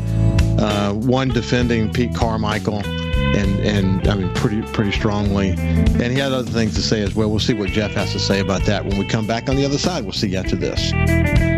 Uh, 0.58 0.92
one 0.92 1.28
defending 1.28 1.92
Pete 1.92 2.14
Carmichael 2.14 2.82
and 2.84 3.60
and 3.60 4.08
I 4.08 4.14
mean 4.14 4.32
pretty 4.34 4.62
pretty 4.72 4.92
strongly. 4.92 5.50
And 5.50 6.12
he 6.12 6.18
had 6.18 6.32
other 6.32 6.50
things 6.50 6.74
to 6.74 6.82
say 6.82 7.02
as 7.02 7.14
well. 7.14 7.30
We'll 7.30 7.40
see 7.40 7.54
what 7.54 7.70
Jeff 7.70 7.92
has 7.92 8.12
to 8.12 8.18
say 8.18 8.40
about 8.40 8.64
that 8.64 8.84
when 8.84 8.98
we 8.98 9.06
come 9.06 9.26
back 9.26 9.48
on 9.48 9.56
the 9.56 9.64
other 9.64 9.78
side. 9.78 10.04
We'll 10.04 10.12
see 10.12 10.28
you 10.28 10.38
after 10.38 10.56
this. 10.56 11.57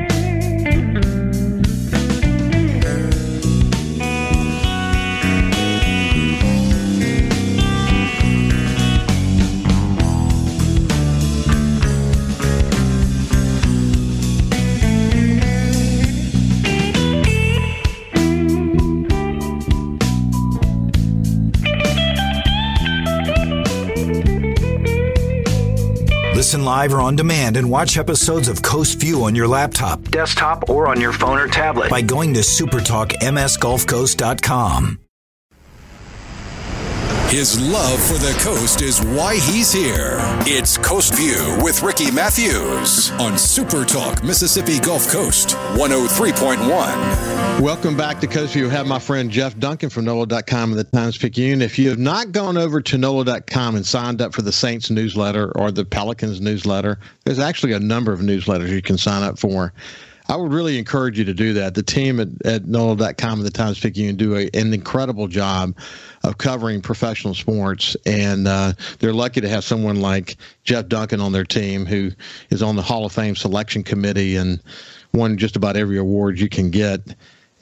Listen 26.61 26.67
live 26.67 26.93
or 26.93 27.00
on 27.00 27.17
demand 27.17 27.57
and 27.57 27.71
watch 27.71 27.97
episodes 27.97 28.47
of 28.49 28.61
Coast 28.61 29.00
View 29.00 29.25
on 29.25 29.35
your 29.35 29.49
laptop, 29.49 30.02
desktop, 30.11 30.69
or 30.69 30.88
on 30.88 31.00
your 31.00 31.12
phone 31.12 31.38
or 31.38 31.49
tablet 31.49 31.88
by 31.88 32.02
going 32.02 32.35
to 32.35 32.40
supertalkmsgulfcoast.com. 32.40 34.99
His 37.30 37.60
love 37.60 38.02
for 38.02 38.18
the 38.18 38.37
coast 38.40 38.82
is 38.82 39.00
why 39.00 39.37
he's 39.37 39.70
here. 39.70 40.16
It's 40.49 40.76
Coast 40.76 41.14
View 41.14 41.58
with 41.62 41.80
Ricky 41.80 42.10
Mathews 42.10 43.12
on 43.12 43.38
Super 43.38 43.84
Talk 43.84 44.25
Mississippi 44.25 44.80
Gulf 44.80 45.06
Coast 45.06 45.50
103.1. 45.76 47.60
Welcome 47.60 47.96
back 47.96 48.18
to 48.22 48.26
Coast 48.26 48.54
View. 48.54 48.68
Have 48.68 48.88
my 48.88 48.99
friend 48.99 49.30
Jeff 49.30 49.56
Duncan 49.56 49.90
from 49.90 50.06
NOLA.com 50.06 50.72
and 50.72 50.78
the 50.80 50.82
Times 50.82 51.18
Picayune. 51.18 51.62
If 51.62 51.78
you 51.78 51.88
have 51.90 52.00
not 52.00 52.32
gone 52.32 52.56
over 52.56 52.80
to 52.80 52.99
NOLA.com 52.99 53.76
and 53.76 53.87
signed 53.87 54.20
up 54.20 54.34
for 54.34 54.42
the 54.42 54.50
Saints 54.50 54.90
newsletter 54.90 55.56
or 55.56 55.70
the 55.70 55.84
Pelicans 55.84 56.40
newsletter, 56.40 56.99
there's 57.25 57.38
actually 57.38 57.75
a 57.75 57.78
number 57.78 58.12
of 58.12 58.18
newsletters 58.18 58.70
you 58.70 58.82
can 58.82 58.99
sign 58.99 59.22
up 59.22 59.38
for. 59.38 59.72
I 60.30 60.37
would 60.37 60.52
really 60.52 60.78
encourage 60.78 61.18
you 61.18 61.25
to 61.25 61.34
do 61.34 61.54
that. 61.54 61.75
The 61.75 61.82
team 61.82 62.20
at, 62.20 62.28
at 62.44 62.64
NOLA.com 62.64 63.40
and 63.40 63.44
the 63.44 63.50
Times 63.50 63.80
Picayune 63.80 64.14
do 64.14 64.37
a, 64.37 64.49
an 64.54 64.72
incredible 64.72 65.26
job 65.26 65.76
of 66.22 66.38
covering 66.38 66.80
professional 66.80 67.34
sports, 67.34 67.96
and 68.06 68.46
uh, 68.46 68.75
they're 69.00 69.12
lucky 69.12 69.40
to 69.40 69.49
have 69.49 69.64
someone 69.64 70.00
like 70.00 70.37
Jeff 70.62 70.87
Duncan 70.87 71.20
on 71.20 71.32
their 71.32 71.44
team, 71.44 71.84
who 71.84 72.12
is 72.50 72.62
on 72.62 72.76
the 72.76 72.82
Hall 72.82 73.04
of 73.04 73.10
Fame 73.10 73.34
selection 73.34 73.82
committee 73.82 74.37
and 74.37 74.62
won 75.12 75.37
just 75.37 75.56
about 75.56 75.76
every 75.76 75.99
award 75.99 76.38
you 76.38 76.49
can 76.49 76.70
get. 76.70 77.00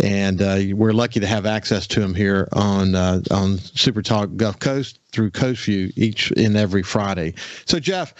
And 0.00 0.42
uh, 0.42 0.58
we're 0.74 0.92
lucky 0.92 1.20
to 1.20 1.26
have 1.26 1.46
access 1.46 1.86
to 1.86 2.02
him 2.02 2.14
here 2.14 2.48
on 2.52 2.94
uh, 2.94 3.22
on 3.30 3.56
Super 3.58 4.02
Talk 4.02 4.28
Gulf 4.36 4.58
Coast 4.58 5.00
through 5.10 5.30
Coast 5.30 5.64
View 5.64 5.90
each 5.96 6.30
and 6.36 6.56
every 6.56 6.82
Friday. 6.82 7.34
So, 7.64 7.80
Jeff, 7.80 8.14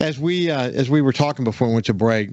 as 0.00 0.18
we 0.18 0.50
uh, 0.50 0.70
as 0.70 0.88
we 0.88 1.02
were 1.02 1.12
talking 1.12 1.44
before 1.44 1.68
we 1.68 1.74
went 1.74 1.86
to 1.86 1.94
break, 1.94 2.30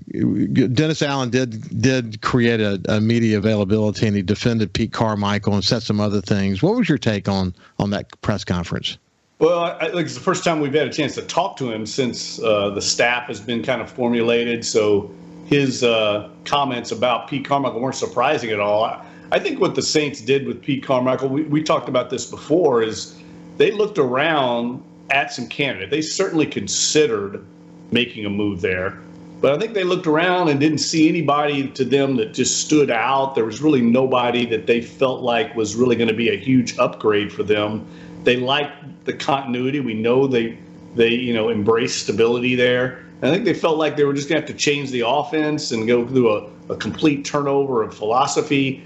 Dennis 0.73 1.01
Allen 1.01 1.31
did 1.31 1.81
did 1.81 2.21
create 2.21 2.59
a, 2.59 2.79
a, 2.87 3.01
media 3.01 3.37
availability 3.37 4.05
and 4.05 4.15
he 4.15 4.21
defended 4.21 4.71
Pete 4.71 4.93
Carmichael 4.93 5.53
and 5.55 5.63
said 5.63 5.81
some 5.81 5.99
other 5.99 6.21
things. 6.21 6.61
What 6.61 6.75
was 6.75 6.87
your 6.87 6.99
take 6.99 7.27
on 7.27 7.55
on 7.79 7.89
that 7.89 8.21
press 8.21 8.43
conference? 8.43 8.97
Well, 9.39 9.59
I, 9.63 9.89
it's 9.95 10.13
the 10.13 10.19
first 10.19 10.43
time 10.43 10.59
we've 10.59 10.73
had 10.73 10.87
a 10.87 10.93
chance 10.93 11.15
to 11.15 11.23
talk 11.23 11.57
to 11.57 11.71
him 11.71 11.85
since 11.85 12.39
uh, 12.41 12.69
the 12.69 12.81
staff 12.81 13.27
has 13.27 13.39
been 13.39 13.63
kind 13.63 13.81
of 13.81 13.89
formulated. 13.89 14.63
So 14.63 15.11
his 15.45 15.83
uh, 15.83 16.29
comments 16.45 16.91
about 16.91 17.27
Pete 17.27 17.45
Carmichael 17.45 17.81
weren't 17.81 17.95
surprising 17.95 18.51
at 18.51 18.59
all. 18.59 18.83
I, 18.83 19.03
I, 19.31 19.39
think 19.39 19.59
what 19.59 19.75
the 19.75 19.81
Saints 19.81 20.21
did 20.21 20.47
with 20.47 20.61
Pete 20.61 20.83
Carmichael, 20.83 21.29
we, 21.29 21.43
we 21.43 21.63
talked 21.63 21.89
about 21.89 22.09
this 22.09 22.29
before, 22.29 22.81
is 22.81 23.19
they 23.57 23.71
looked 23.71 23.97
around 23.97 24.83
at 25.09 25.33
some 25.33 25.47
candidates. 25.47 25.91
They 25.91 26.01
certainly 26.01 26.45
considered 26.45 27.45
making 27.91 28.25
a 28.25 28.29
move 28.29 28.61
there. 28.61 28.97
But 29.41 29.53
I 29.53 29.59
think 29.59 29.73
they 29.73 29.83
looked 29.83 30.07
around 30.07 30.49
and 30.49 30.59
didn't 30.59 30.79
see 30.79 31.07
anybody 31.09 31.67
to 31.69 31.85
them 31.85 32.15
that 32.15 32.33
just 32.33 32.61
stood 32.61 32.89
out. 32.89 33.35
There 33.35 33.45
was 33.45 33.61
really 33.61 33.81
nobody 33.81 34.45
that 34.47 34.65
they 34.65 34.81
felt 34.81 35.21
like 35.21 35.55
was 35.55 35.75
really 35.75 35.95
going 35.95 36.07
to 36.07 36.15
be 36.15 36.29
a 36.29 36.37
huge 36.37 36.77
upgrade 36.79 37.31
for 37.31 37.43
them. 37.43 37.85
They 38.23 38.37
liked 38.37 39.05
the 39.05 39.13
continuity. 39.13 39.79
We 39.79 39.93
know 39.93 40.25
they 40.25 40.57
they 40.95 41.09
you 41.09 41.33
know 41.33 41.49
embrace 41.49 41.93
stability 41.93 42.55
there. 42.55 43.05
I 43.21 43.29
think 43.29 43.45
they 43.45 43.53
felt 43.53 43.77
like 43.77 43.95
they 43.97 44.03
were 44.03 44.13
just 44.13 44.29
going 44.29 44.41
to 44.41 44.47
have 44.47 44.57
to 44.57 44.59
change 44.59 44.91
the 44.91 45.03
offense 45.07 45.71
and 45.71 45.87
go 45.87 46.07
through 46.07 46.35
a, 46.35 46.49
a 46.73 46.75
complete 46.75 47.23
turnover 47.25 47.81
of 47.81 47.93
philosophy. 47.93 48.85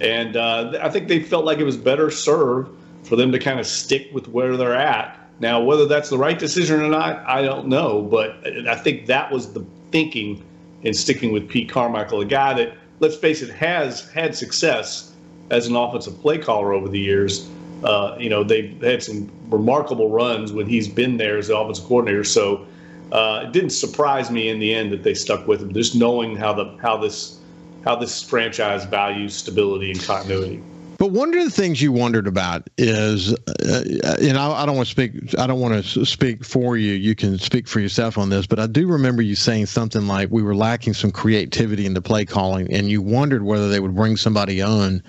And 0.00 0.36
uh, 0.36 0.78
I 0.82 0.88
think 0.90 1.08
they 1.08 1.22
felt 1.22 1.44
like 1.44 1.58
it 1.58 1.64
was 1.64 1.76
better 1.76 2.10
served 2.10 2.76
for 3.04 3.16
them 3.16 3.32
to 3.32 3.38
kind 3.38 3.58
of 3.58 3.66
stick 3.66 4.08
with 4.12 4.28
where 4.28 4.56
they're 4.56 4.76
at 4.76 5.18
now, 5.40 5.62
whether 5.62 5.86
that's 5.86 6.10
the 6.10 6.18
right 6.18 6.38
decision 6.38 6.80
or 6.80 6.88
not, 6.88 7.26
I 7.26 7.42
don't 7.42 7.66
know. 7.66 8.02
But 8.02 8.36
I 8.68 8.76
think 8.76 9.06
that 9.06 9.32
was 9.32 9.52
the 9.52 9.64
thinking 9.90 10.44
in 10.82 10.94
sticking 10.94 11.32
with 11.32 11.48
Pete 11.48 11.68
Carmichael, 11.68 12.20
a 12.20 12.26
guy 12.26 12.54
that, 12.54 12.74
let's 13.00 13.16
face 13.16 13.42
it, 13.42 13.50
has 13.50 14.08
had 14.10 14.34
success 14.34 15.12
as 15.50 15.66
an 15.66 15.76
offensive 15.76 16.18
play 16.20 16.38
caller 16.38 16.72
over 16.72 16.88
the 16.88 16.98
years. 16.98 17.48
Uh, 17.82 18.14
you 18.18 18.28
know, 18.28 18.44
they've 18.44 18.80
had 18.82 19.02
some 19.02 19.30
remarkable 19.48 20.10
runs 20.10 20.52
when 20.52 20.66
he's 20.66 20.86
been 20.86 21.16
there 21.16 21.38
as 21.38 21.48
the 21.48 21.56
offensive 21.56 21.86
coordinator. 21.86 22.24
So 22.24 22.66
uh, 23.10 23.44
it 23.46 23.52
didn't 23.52 23.70
surprise 23.70 24.30
me 24.30 24.50
in 24.50 24.58
the 24.58 24.74
end 24.74 24.92
that 24.92 25.02
they 25.02 25.14
stuck 25.14 25.48
with 25.48 25.62
him, 25.62 25.72
just 25.72 25.94
knowing 25.94 26.36
how 26.36 26.52
the 26.52 26.76
how 26.80 26.98
this 26.98 27.38
how 27.84 27.96
this 27.96 28.22
franchise 28.22 28.84
values 28.84 29.34
stability 29.34 29.90
and 29.90 30.02
continuity. 30.02 30.62
But 31.00 31.12
one 31.12 31.34
of 31.34 31.42
the 31.42 31.50
things 31.50 31.80
you 31.80 31.92
wondered 31.92 32.26
about 32.26 32.68
is, 32.76 33.32
uh, 33.32 34.16
and 34.20 34.36
I, 34.36 34.50
I 34.50 34.66
don't 34.66 34.76
want 34.76 34.86
to 34.86 34.90
speak, 34.90 35.34
I 35.38 35.46
don't 35.46 35.58
want 35.58 35.82
to 35.82 36.04
speak 36.04 36.44
for 36.44 36.76
you. 36.76 36.92
You 36.92 37.14
can 37.14 37.38
speak 37.38 37.68
for 37.68 37.80
yourself 37.80 38.18
on 38.18 38.28
this, 38.28 38.46
but 38.46 38.58
I 38.58 38.66
do 38.66 38.86
remember 38.86 39.22
you 39.22 39.34
saying 39.34 39.64
something 39.64 40.06
like 40.06 40.28
we 40.30 40.42
were 40.42 40.54
lacking 40.54 40.92
some 40.92 41.10
creativity 41.10 41.86
in 41.86 41.94
the 41.94 42.02
play 42.02 42.26
calling, 42.26 42.70
and 42.70 42.90
you 42.90 43.00
wondered 43.00 43.42
whether 43.44 43.70
they 43.70 43.80
would 43.80 43.96
bring 43.96 44.18
somebody 44.18 44.60
on 44.60 45.02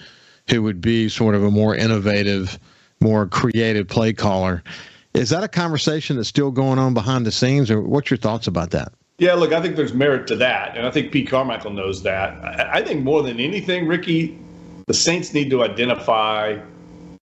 who 0.50 0.64
would 0.64 0.80
be 0.80 1.10
sort 1.10 1.36
of 1.36 1.44
a 1.44 1.52
more 1.52 1.76
innovative, 1.76 2.58
more 3.02 3.28
creative 3.28 3.90
play 3.90 4.14
caller. 4.14 4.64
Is 5.14 5.32
that 5.32 5.44
a 5.44 5.50
conversation 5.50 6.16
that's 6.16 6.30
still 6.30 6.52
going 6.52 6.80
on 6.80 6.94
behind 6.94 7.26
the 7.26 7.34
scenes, 7.34 7.70
or 7.70 7.82
what's 7.82 8.10
your 8.10 8.18
thoughts 8.18 8.48
about 8.48 8.72
that? 8.72 8.94
Yeah, 9.18 9.34
look, 9.34 9.52
I 9.52 9.62
think 9.62 9.76
there's 9.76 9.94
merit 9.94 10.26
to 10.28 10.38
that, 10.38 10.78
and 10.78 10.88
I 10.88 10.90
think 10.90 11.12
Pete 11.12 11.30
Carmichael 11.30 11.72
knows 11.72 12.04
that. 12.04 12.42
I 12.74 12.82
think 12.82 13.04
more 13.04 13.22
than 13.24 13.42
anything, 13.42 13.88
Ricky, 13.88 14.40
the 14.88 14.94
Saints 14.94 15.34
need 15.34 15.50
to 15.50 15.64
identify 15.64 16.60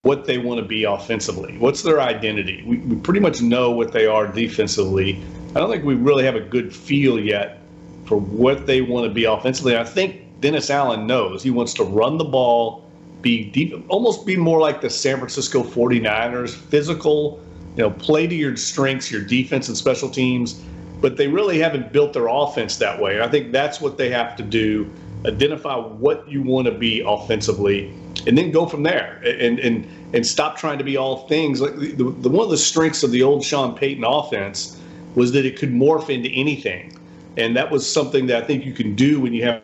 what 0.01 0.25
they 0.25 0.37
want 0.37 0.59
to 0.59 0.65
be 0.65 0.85
offensively. 0.85 1.57
What's 1.57 1.83
their 1.83 2.01
identity? 2.01 2.63
We, 2.65 2.77
we 2.77 2.95
pretty 3.01 3.19
much 3.19 3.41
know 3.41 3.71
what 3.71 3.91
they 3.91 4.05
are 4.05 4.27
defensively. 4.27 5.21
I 5.55 5.59
don't 5.59 5.69
think 5.69 5.83
we 5.83 5.95
really 5.95 6.23
have 6.23 6.35
a 6.35 6.41
good 6.41 6.73
feel 6.73 7.19
yet 7.19 7.59
for 8.05 8.17
what 8.17 8.65
they 8.65 8.81
want 8.81 9.07
to 9.07 9.13
be 9.13 9.25
offensively. 9.25 9.75
I 9.75 9.83
think 9.83 10.21
Dennis 10.39 10.69
Allen 10.69 11.05
knows 11.05 11.43
he 11.43 11.51
wants 11.51 11.73
to 11.75 11.83
run 11.83 12.17
the 12.17 12.23
ball, 12.23 12.89
be 13.21 13.43
deep, 13.43 13.73
almost 13.89 14.25
be 14.25 14.37
more 14.37 14.59
like 14.59 14.79
the 14.79 14.89
San 14.89 15.17
Francisco 15.17 15.63
49ers, 15.63 16.55
physical, 16.55 17.43
you 17.75 17.83
know, 17.83 17.91
play 17.91 18.25
to 18.25 18.35
your 18.35 18.55
strengths, 18.55 19.11
your 19.11 19.21
defense 19.21 19.67
and 19.67 19.75
special 19.77 20.09
teams. 20.09 20.63
But 21.01 21.17
they 21.17 21.27
really 21.27 21.59
haven't 21.59 21.91
built 21.91 22.13
their 22.13 22.27
offense 22.27 22.77
that 22.77 22.99
way. 22.99 23.21
I 23.21 23.27
think 23.27 23.51
that's 23.51 23.79
what 23.81 23.97
they 23.97 24.09
have 24.09 24.35
to 24.37 24.43
do 24.43 24.89
identify 25.25 25.75
what 25.75 26.29
you 26.29 26.41
want 26.41 26.65
to 26.67 26.73
be 26.73 27.01
offensively, 27.05 27.93
and 28.27 28.37
then 28.37 28.51
go 28.51 28.65
from 28.65 28.83
there. 28.83 29.21
And 29.25 29.59
and 29.59 29.87
and 30.13 30.25
stop 30.25 30.57
trying 30.57 30.77
to 30.77 30.83
be 30.83 30.97
all 30.97 31.27
things. 31.27 31.61
Like 31.61 31.75
the, 31.75 32.15
the 32.19 32.29
one 32.29 32.45
of 32.45 32.51
the 32.51 32.57
strengths 32.57 33.03
of 33.03 33.11
the 33.11 33.23
old 33.23 33.43
Sean 33.43 33.75
Payton 33.75 34.03
offense 34.03 34.79
was 35.15 35.31
that 35.33 35.45
it 35.45 35.57
could 35.57 35.71
morph 35.71 36.09
into 36.09 36.29
anything, 36.29 36.97
and 37.37 37.55
that 37.55 37.71
was 37.71 37.91
something 37.91 38.27
that 38.27 38.43
I 38.43 38.45
think 38.45 38.65
you 38.65 38.73
can 38.73 38.95
do 38.95 39.19
when 39.19 39.33
you 39.33 39.43
have 39.43 39.63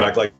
like 0.00 0.32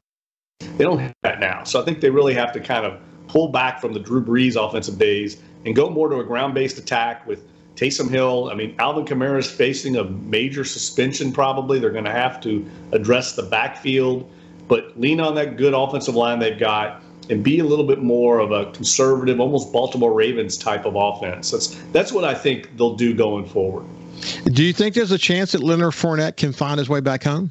they 0.76 0.84
don't 0.84 0.98
have 0.98 1.14
that 1.22 1.40
now. 1.40 1.64
So 1.64 1.80
I 1.80 1.84
think 1.84 2.00
they 2.00 2.10
really 2.10 2.34
have 2.34 2.52
to 2.52 2.60
kind 2.60 2.84
of 2.84 3.00
pull 3.28 3.48
back 3.48 3.80
from 3.80 3.92
the 3.92 4.00
Drew 4.00 4.24
Brees 4.24 4.56
offensive 4.56 4.98
days 4.98 5.40
and 5.64 5.74
go 5.74 5.88
more 5.88 6.08
to 6.08 6.16
a 6.16 6.24
ground-based 6.24 6.78
attack 6.78 7.26
with 7.26 7.44
Taysom 7.76 8.10
Hill. 8.10 8.50
I 8.50 8.54
mean, 8.54 8.74
Alvin 8.78 9.04
Kamara 9.04 9.38
is 9.38 9.50
facing 9.50 9.96
a 9.96 10.04
major 10.04 10.64
suspension. 10.64 11.32
Probably 11.32 11.78
they're 11.78 11.90
going 11.90 12.04
to 12.04 12.10
have 12.10 12.40
to 12.42 12.64
address 12.92 13.34
the 13.34 13.42
backfield, 13.42 14.30
but 14.68 14.98
lean 14.98 15.20
on 15.20 15.34
that 15.36 15.56
good 15.56 15.74
offensive 15.74 16.14
line 16.14 16.38
they've 16.38 16.58
got 16.58 17.02
and 17.30 17.42
be 17.42 17.58
a 17.60 17.64
little 17.64 17.86
bit 17.86 18.02
more 18.02 18.40
of 18.40 18.52
a 18.52 18.70
conservative, 18.72 19.40
almost 19.40 19.72
Baltimore 19.72 20.12
Ravens 20.12 20.56
type 20.56 20.84
of 20.84 20.96
offense. 20.96 21.50
That's 21.50 21.68
that's 21.92 22.12
what 22.12 22.24
I 22.24 22.34
think 22.34 22.76
they'll 22.76 22.96
do 22.96 23.14
going 23.14 23.46
forward. 23.46 23.86
Do 24.44 24.62
you 24.62 24.72
think 24.72 24.94
there's 24.94 25.12
a 25.12 25.18
chance 25.18 25.52
that 25.52 25.62
Leonard 25.62 25.92
Fournette 25.92 26.36
can 26.36 26.52
find 26.52 26.78
his 26.78 26.88
way 26.88 27.00
back 27.00 27.24
home? 27.24 27.50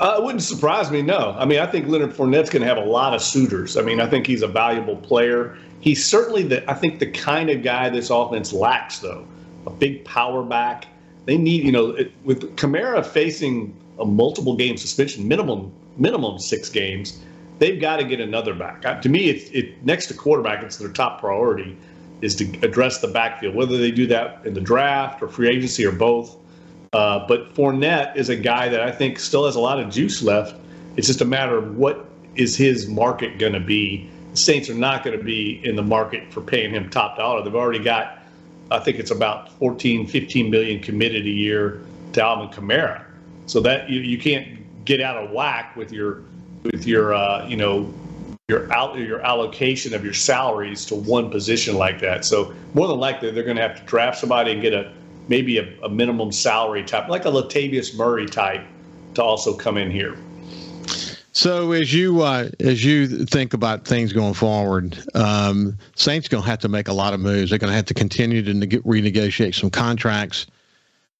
Uh, 0.00 0.16
it 0.18 0.24
wouldn't 0.24 0.42
surprise 0.42 0.90
me. 0.90 1.02
No, 1.02 1.36
I 1.38 1.44
mean 1.44 1.60
I 1.60 1.66
think 1.66 1.86
Leonard 1.86 2.12
Fournette's 2.12 2.50
going 2.50 2.62
to 2.62 2.68
have 2.68 2.78
a 2.78 2.88
lot 2.88 3.14
of 3.14 3.22
suitors. 3.22 3.76
I 3.76 3.82
mean 3.82 4.00
I 4.00 4.06
think 4.06 4.26
he's 4.26 4.42
a 4.42 4.48
valuable 4.48 4.96
player. 4.96 5.56
He's 5.84 6.04
certainly 6.04 6.42
the 6.42 6.68
I 6.70 6.74
think 6.74 6.98
the 6.98 7.10
kind 7.10 7.50
of 7.50 7.62
guy 7.62 7.88
this 7.90 8.10
offense 8.10 8.52
lacks 8.52 8.98
though. 8.98 9.26
A 9.66 9.70
big 9.70 10.04
power 10.04 10.42
back. 10.42 10.86
They 11.26 11.36
need 11.36 11.64
you 11.64 11.72
know 11.72 11.90
it, 11.90 12.12
with 12.24 12.56
Kamara 12.56 13.04
facing 13.04 13.74
a 13.98 14.04
multiple 14.04 14.56
game 14.56 14.76
suspension, 14.76 15.28
minimum 15.28 15.72
minimum 15.96 16.38
six 16.38 16.68
games. 16.68 17.20
They've 17.60 17.80
got 17.80 17.98
to 17.98 18.04
get 18.04 18.18
another 18.18 18.52
back. 18.52 18.84
Uh, 18.84 19.00
to 19.00 19.08
me, 19.08 19.28
it's 19.28 19.48
it 19.50 19.84
next 19.84 20.06
to 20.08 20.14
quarterback. 20.14 20.62
It's 20.64 20.78
their 20.78 20.88
top 20.88 21.20
priority 21.20 21.76
is 22.20 22.34
to 22.36 22.44
address 22.62 23.00
the 23.00 23.08
backfield. 23.08 23.54
Whether 23.54 23.78
they 23.78 23.90
do 23.90 24.06
that 24.08 24.40
in 24.44 24.54
the 24.54 24.60
draft 24.60 25.22
or 25.22 25.28
free 25.28 25.48
agency 25.48 25.84
or 25.84 25.92
both 25.92 26.36
uh, 26.94 27.26
but 27.26 27.52
Fournette 27.54 28.14
is 28.14 28.28
a 28.28 28.36
guy 28.36 28.68
that 28.68 28.80
I 28.80 28.92
think 28.92 29.18
still 29.18 29.46
has 29.46 29.56
a 29.56 29.60
lot 29.60 29.80
of 29.80 29.90
juice 29.90 30.22
left. 30.22 30.54
It's 30.96 31.08
just 31.08 31.20
a 31.20 31.24
matter 31.24 31.58
of 31.58 31.76
what 31.76 32.06
is 32.36 32.56
his 32.56 32.88
market 32.88 33.38
going 33.38 33.52
to 33.52 33.60
be. 33.60 34.08
Saints 34.34 34.68
are 34.68 34.74
not 34.74 35.04
going 35.04 35.16
to 35.16 35.24
be 35.24 35.60
in 35.64 35.76
the 35.76 35.82
market 35.82 36.32
for 36.32 36.40
paying 36.40 36.70
him 36.70 36.90
top 36.90 37.16
dollar. 37.16 37.42
They've 37.42 37.54
already 37.54 37.82
got, 37.82 38.18
I 38.70 38.80
think 38.80 38.98
it's 38.98 39.10
about 39.10 39.56
14, 39.58 40.06
15 40.06 40.50
million 40.50 40.82
committed 40.82 41.24
a 41.24 41.30
year 41.30 41.82
to 42.12 42.22
Alvin 42.22 42.48
Kamara. 42.48 43.04
So 43.46 43.60
that 43.60 43.90
you, 43.90 44.00
you 44.00 44.18
can't 44.18 44.84
get 44.84 45.00
out 45.00 45.16
of 45.16 45.30
whack 45.30 45.76
with 45.76 45.92
your 45.92 46.22
with 46.64 46.86
your 46.86 47.14
uh, 47.14 47.46
you 47.46 47.56
know 47.56 47.92
your 48.48 48.72
out 48.72 48.96
your 48.98 49.20
allocation 49.20 49.94
of 49.94 50.04
your 50.04 50.14
salaries 50.14 50.86
to 50.86 50.94
one 50.94 51.30
position 51.30 51.76
like 51.76 52.00
that. 52.00 52.24
So 52.24 52.54
more 52.74 52.88
than 52.88 52.98
likely 52.98 53.30
they're 53.30 53.44
going 53.44 53.56
to 53.56 53.62
have 53.62 53.78
to 53.78 53.84
draft 53.84 54.18
somebody 54.18 54.52
and 54.52 54.62
get 54.62 54.72
a 54.72 54.92
maybe 55.28 55.58
a, 55.58 55.68
a 55.82 55.88
minimum 55.88 56.32
salary 56.32 56.84
type, 56.84 57.08
like 57.08 57.24
a 57.24 57.30
Latavius 57.30 57.96
Murray 57.96 58.26
type, 58.26 58.66
to 59.14 59.22
also 59.22 59.56
come 59.56 59.78
in 59.78 59.90
here. 59.90 60.18
So 61.34 61.72
as 61.72 61.92
you 61.92 62.22
uh, 62.22 62.48
as 62.60 62.84
you 62.84 63.26
think 63.26 63.54
about 63.54 63.84
things 63.84 64.12
going 64.12 64.34
forward, 64.34 64.96
um, 65.14 65.76
Saints 65.96 66.28
going 66.28 66.44
to 66.44 66.48
have 66.48 66.60
to 66.60 66.68
make 66.68 66.86
a 66.86 66.92
lot 66.92 67.12
of 67.12 67.18
moves. 67.18 67.50
They're 67.50 67.58
going 67.58 67.72
to 67.72 67.76
have 67.76 67.86
to 67.86 67.94
continue 67.94 68.40
to 68.42 68.54
neg- 68.54 68.84
renegotiate 68.84 69.54
some 69.56 69.68
contracts. 69.68 70.46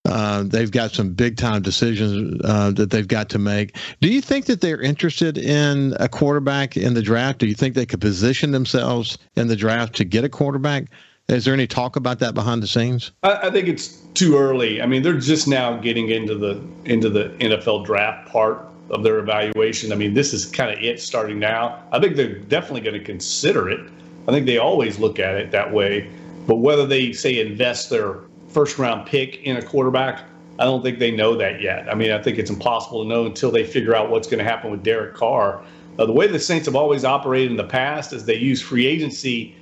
Uh, 0.04 0.44
they've 0.47 0.71
got 0.71 0.92
some 0.92 1.14
big 1.14 1.37
time 1.37 1.62
decisions 1.62 2.40
uh, 2.44 2.71
that 2.73 2.90
they've 2.90 3.09
got 3.09 3.28
to 3.30 3.40
make. 3.40 3.76
Do 4.00 4.09
you 4.09 4.21
think 4.21 4.44
that 4.47 4.61
they're 4.61 4.80
interested 4.80 5.37
in 5.37 5.97
a 5.99 6.09
quarterback 6.09 6.77
in 6.77 6.94
the 6.94 7.03
draft? 7.03 7.40
Do 7.40 7.46
you 7.46 7.55
think 7.55 7.74
they 7.74 7.87
could 7.87 8.00
position 8.00 8.53
themselves 8.53 9.18
in 9.35 9.48
the 9.48 9.57
draft 9.57 9.96
to 9.96 10.05
get 10.05 10.22
a 10.22 10.29
quarterback? 10.29 10.85
Is 11.29 11.44
there 11.44 11.55
any 11.55 11.66
talk 11.66 11.96
about 11.96 12.20
that 12.20 12.35
behind 12.35 12.62
the 12.62 12.66
scenes? 12.68 13.11
I, 13.24 13.48
I, 13.48 13.50
think 13.50 13.66
it's 13.66 13.96
too 14.12 14.37
early. 14.37 14.81
I 14.81 14.87
mean, 14.87 15.03
they're 15.03 15.18
just 15.18 15.48
now 15.48 15.77
getting 15.79 16.11
into 16.11 16.37
the 16.37 16.62
into 16.85 17.09
the 17.09 17.31
NFL 17.40 17.87
draft 17.87 18.29
part 18.29 18.73
of 18.90 19.03
their 19.03 19.18
evaluation. 19.18 19.92
I 19.92 19.97
mean, 19.97 20.14
this 20.14 20.33
is 20.33 20.47
kind 20.47 20.70
of 20.70 20.83
it 20.83 21.01
starting 21.01 21.38
now. 21.38 21.83
I 21.92 21.99
think 21.99 22.16
they're 22.16 22.38
definitely 22.38 22.83
going 22.83 22.99
to 22.99 23.05
consider 23.05 23.68
it. 23.68 23.81
I 24.29 24.33
think 24.33 24.47
they 24.47 24.59
always 24.59 24.99
look 24.99 25.18
at 25.18 25.37
it 25.37 25.51
that 25.53 25.73
way. 25.73 26.11
But 26.47 26.57
whether 26.57 26.87
they 26.87 27.12
say 27.12 27.40
invest 27.40 27.90
their 27.90 28.18
first 28.49 28.79
round 28.79 29.07
pick 29.07 29.42
in 29.42 29.57
a 29.57 29.62
quarterback, 29.62 30.25
I 30.59 30.64
don't 30.64 30.83
think 30.83 30.99
they 30.99 31.11
know 31.11 31.35
that 31.37 31.61
yet. 31.61 31.88
I 31.90 31.94
mean, 31.94 32.12
I 32.12 32.23
think 32.23 32.38
it's 32.38 32.51
impossible 32.51 33.03
to 33.03 33.09
know 33.09 33.27
until 33.27 33.51
they 33.51 33.64
figure 33.64 33.97
out 33.97 34.11
what's 34.11 34.29
going 34.29 34.38
to 34.38 34.44
happen 34.44 34.70
with 34.70 34.83
Derek 34.83 35.14
Carr. 35.14 35.62
The 35.97 36.12
way 36.12 36.27
the 36.27 36.38
Saints 36.38 36.66
have 36.66 36.77
always 36.77 37.05
operated 37.05 37.51
in 37.51 37.57
the 37.57 37.64
past 37.64 38.12
is 38.12 38.25
they 38.25 38.37
use 38.37 38.61
free 38.61 38.87
agency 38.87 39.57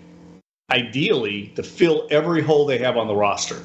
ideally 0.71 1.53
to 1.57 1.63
fill 1.63 2.07
every 2.11 2.43
hole 2.43 2.67
they 2.67 2.79
have 2.79 2.97
on 2.97 3.07
the 3.07 3.15
roster. 3.15 3.63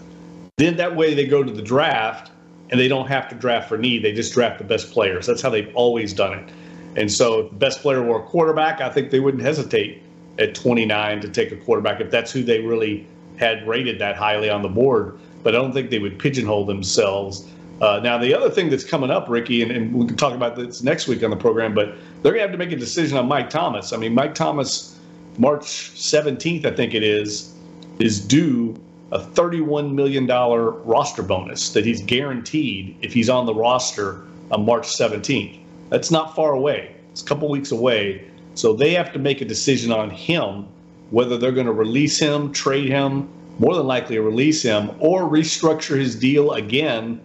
Then 0.58 0.78
that 0.78 0.96
way 0.96 1.13
they 1.13 1.26
go 1.26 1.43
to 1.43 1.52
the 1.52 1.62
draft 1.62 2.32
and 2.69 2.80
they 2.80 2.88
don't 2.88 3.08
have 3.08 3.30
to 3.30 3.36
draft 3.36 3.69
for 3.69 3.77
need. 3.77 4.03
They 4.03 4.12
just 4.12 4.34
draft 4.34 4.58
the 4.58 4.63
best 4.63 4.91
players. 4.91 5.25
That's 5.25 5.41
how 5.41 5.49
they've 5.49 5.73
always 5.75 6.13
done 6.13 6.34
it. 6.34 6.49
And 6.95 7.12
so 7.12 7.41
if 7.41 7.49
the 7.51 7.56
best 7.56 7.82
player 7.82 8.01
were 8.01 8.19
a 8.19 8.23
quarterback, 8.23 8.82
I 8.82 8.89
think 8.89 9.12
they 9.12 9.19
wouldn't 9.19 9.43
hesitate 9.43 10.01
at 10.39 10.56
29 10.56 11.21
to 11.21 11.30
take 11.30 11.51
a 11.51 11.56
quarterback 11.56 12.01
if 12.01 12.12
that's 12.12 12.32
who 12.32 12.43
they 12.43 12.60
really 12.60 13.08
had 13.38 13.67
rated 13.67 13.99
that 13.99 14.15
highly 14.15 14.49
on 14.49 14.62
the 14.62 14.69
board. 14.69 15.17
But 15.43 15.56
I 15.56 15.60
don't 15.60 15.73
think 15.73 15.89
they 15.89 15.99
would 15.99 16.19
pigeonhole 16.19 16.65
themselves. 16.65 17.47
Uh, 17.80 17.99
now, 18.03 18.17
the 18.17 18.34
other 18.34 18.49
thing 18.49 18.69
that's 18.69 18.84
coming 18.84 19.12
up, 19.12 19.30
Ricky, 19.30 19.62
and, 19.62 19.71
and 19.71 19.93
we 19.93 20.08
can 20.08 20.17
talk 20.17 20.34
about 20.34 20.56
this 20.56 20.82
next 20.82 21.08
week 21.08 21.23
on 21.23 21.30
the 21.30 21.36
program, 21.36 21.75
but 21.75 21.95
they're 22.23 22.32
going 22.32 22.38
to 22.38 22.41
have 22.41 22.51
to 22.51 22.58
make 22.58 22.71
a 22.71 22.75
decision 22.75 23.17
on 23.17 23.27
Mike 23.27 23.51
Thomas. 23.51 23.93
I 23.93 23.97
mean, 23.97 24.15
Mike 24.15 24.34
Thomas 24.34 24.99
March 25.38 25.65
17th, 25.65 26.65
I 26.65 26.71
think 26.71 26.95
it 26.95 27.03
is, 27.03 27.53
is 27.99 28.19
due 28.19 28.75
a 29.12 29.20
$31 29.20 29.93
million 29.93 30.28
roster 30.28 31.24
bonus 31.24 31.70
that 31.70 31.86
he's 31.86 32.02
guaranteed 32.02 32.98
if 33.02 33.13
he's 33.13 33.30
on 33.30 33.46
the 33.46 33.54
roster 33.54 34.22
on 34.52 34.65
March 34.65 34.88
17th. 34.88 35.60
That's 35.89 36.12
not 36.12 36.36
far 36.36 36.52
away. 36.52 36.96
It's 37.12 37.22
a 37.22 37.26
couple 37.26 37.50
weeks 37.50 37.72
away. 37.72 38.30
So 38.56 38.74
they 38.74 38.93
have 38.93 39.13
to 39.13 39.20
make 39.20 39.41
a 39.41 39.46
decision 39.46 39.91
on 39.91 40.10
him 40.10 40.67
whether 41.10 41.38
they're 41.38 41.54
going 41.54 41.67
to 41.67 41.74
release 41.74 42.20
him, 42.20 42.52
trade 42.52 42.89
him, 42.89 43.30
more 43.60 43.76
than 43.76 43.88
likely 43.88 44.20
release 44.20 44.62
him, 44.62 44.91
or 45.00 45.24
restructure 45.24 45.98
his 45.98 46.15
deal 46.15 46.54
again 46.54 47.22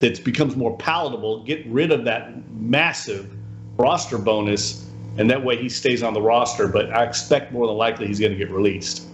that 0.00 0.22
becomes 0.24 0.56
more 0.56 0.76
palatable, 0.78 1.44
get 1.44 1.64
rid 1.66 1.92
of 1.92 2.04
that 2.04 2.32
massive 2.52 3.30
roster 3.76 4.18
bonus 4.18 4.90
and 5.16 5.30
that 5.30 5.42
way 5.42 5.56
he 5.56 5.68
stays 5.68 6.02
on 6.02 6.12
the 6.12 6.20
roster. 6.20 6.66
But 6.66 6.92
I 6.92 7.04
expect 7.04 7.52
more 7.52 7.66
than 7.66 7.76
likely 7.76 8.08
he's 8.08 8.18
going 8.18 8.32
to 8.32 8.38
get 8.38 8.50
released. 8.50 9.06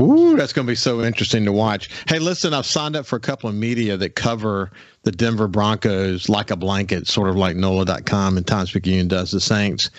Ooh, 0.00 0.36
that's 0.36 0.52
going 0.52 0.66
to 0.66 0.70
be 0.70 0.76
so 0.76 1.02
interesting 1.02 1.44
to 1.44 1.52
watch. 1.52 1.90
Hey, 2.08 2.18
listen, 2.18 2.54
I've 2.54 2.66
signed 2.66 2.96
up 2.96 3.04
for 3.04 3.16
a 3.16 3.20
couple 3.20 3.50
of 3.50 3.54
media 3.54 3.96
that 3.98 4.14
cover 4.14 4.70
the 5.02 5.12
Denver 5.12 5.46
Broncos 5.46 6.28
like 6.28 6.50
a 6.50 6.56
blanket, 6.56 7.06
sort 7.06 7.28
of 7.28 7.36
like 7.36 7.56
NOLA.com 7.56 8.36
and 8.36 8.46
Times 8.46 8.70
Picayune 8.72 9.08
does 9.08 9.30
the 9.30 9.40
Saints. 9.40 9.90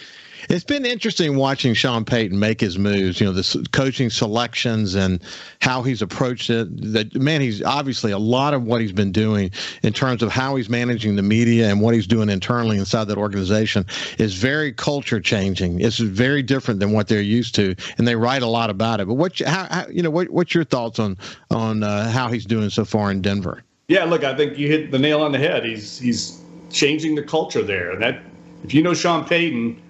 It's 0.49 0.63
been 0.63 0.86
interesting 0.86 1.36
watching 1.36 1.73
Sean 1.73 2.06
Payton 2.06 2.38
make 2.38 2.60
his 2.60 2.77
moves. 2.77 3.19
You 3.19 3.27
know, 3.27 3.34
the 3.34 3.67
coaching 3.71 4.10
selections 4.10 4.95
and 4.95 5.21
how 5.62 5.84
he's 5.84 6.01
approached 6.01 6.49
it. 6.49 6.93
That 6.93 7.13
man, 7.15 7.41
he's 7.41 7.62
obviously 7.62 8.12
a 8.12 8.17
lot 8.17 8.54
of 8.54 8.63
what 8.63 8.82
he's 8.82 8.91
been 8.91 9.12
doing 9.12 9.51
in 9.84 9.93
terms 9.93 10.23
of 10.23 10.32
how 10.32 10.56
he's 10.56 10.69
managing 10.69 11.15
the 11.15 11.21
media 11.21 11.69
and 11.69 11.82
what 11.82 11.93
he's 11.93 12.08
doing 12.08 12.30
internally 12.30 12.77
inside 12.77 13.06
that 13.06 13.17
organization 13.17 13.86
is 14.17 14.34
very 14.34 14.71
culture 14.71 15.19
changing. 15.19 15.80
It's 15.80 15.97
very 15.97 16.41
different 16.41 16.80
than 16.80 16.91
what 16.91 17.08
they're 17.08 17.21
used 17.21 17.56
to, 17.56 17.75
and 17.97 18.08
they 18.08 18.15
write 18.15 18.41
a 18.41 18.47
lot 18.47 18.69
about 18.69 18.99
it. 18.99 19.08
But 19.08 19.15
what, 19.15 19.39
how, 19.39 19.67
how 19.69 19.88
you 19.89 20.01
know, 20.01 20.10
what, 20.10 20.30
what's 20.30 20.54
your 20.54 20.63
thoughts 20.63 20.99
on 20.99 21.17
on 21.49 21.84
uh, 21.84 22.10
how 22.10 22.27
he's 22.30 22.45
doing 22.45 22.69
so 22.69 22.86
far 22.86 23.12
in 23.12 23.21
Denver? 23.21 23.63
Yeah, 23.88 24.06
look, 24.06 24.23
I 24.23 24.36
think 24.36 24.58
you 24.58 24.67
hit 24.67 24.91
the 24.91 24.99
nail 24.99 25.21
on 25.21 25.32
the 25.32 25.38
head. 25.38 25.65
He's 25.65 25.99
he's 25.99 26.41
changing 26.71 27.15
the 27.15 27.23
culture 27.23 27.62
there, 27.62 27.91
and 27.91 28.01
that 28.01 28.21
if 28.63 28.73
you 28.73 28.82
know 28.82 28.93
Sean 28.93 29.25
Payton 29.25 29.82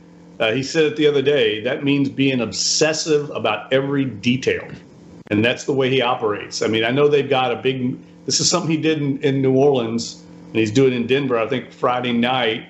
uh, 0.41 0.51
he 0.51 0.63
said 0.63 0.85
it 0.85 0.95
the 0.95 1.05
other 1.05 1.21
day. 1.21 1.61
That 1.61 1.83
means 1.83 2.09
being 2.09 2.41
obsessive 2.41 3.29
about 3.29 3.71
every 3.71 4.05
detail, 4.05 4.67
and 5.29 5.45
that's 5.45 5.65
the 5.65 5.73
way 5.73 5.89
he 5.89 6.01
operates. 6.01 6.63
I 6.63 6.67
mean, 6.67 6.83
I 6.83 6.89
know 6.89 7.07
they've 7.07 7.29
got 7.29 7.51
a 7.51 7.57
big. 7.57 7.97
This 8.25 8.39
is 8.39 8.49
something 8.49 8.71
he 8.71 8.77
did 8.77 9.01
in, 9.01 9.19
in 9.19 9.41
New 9.41 9.55
Orleans, 9.55 10.23
and 10.47 10.55
he's 10.55 10.71
doing 10.71 10.93
in 10.93 11.05
Denver. 11.05 11.37
I 11.37 11.47
think 11.47 11.71
Friday 11.71 12.11
night 12.11 12.67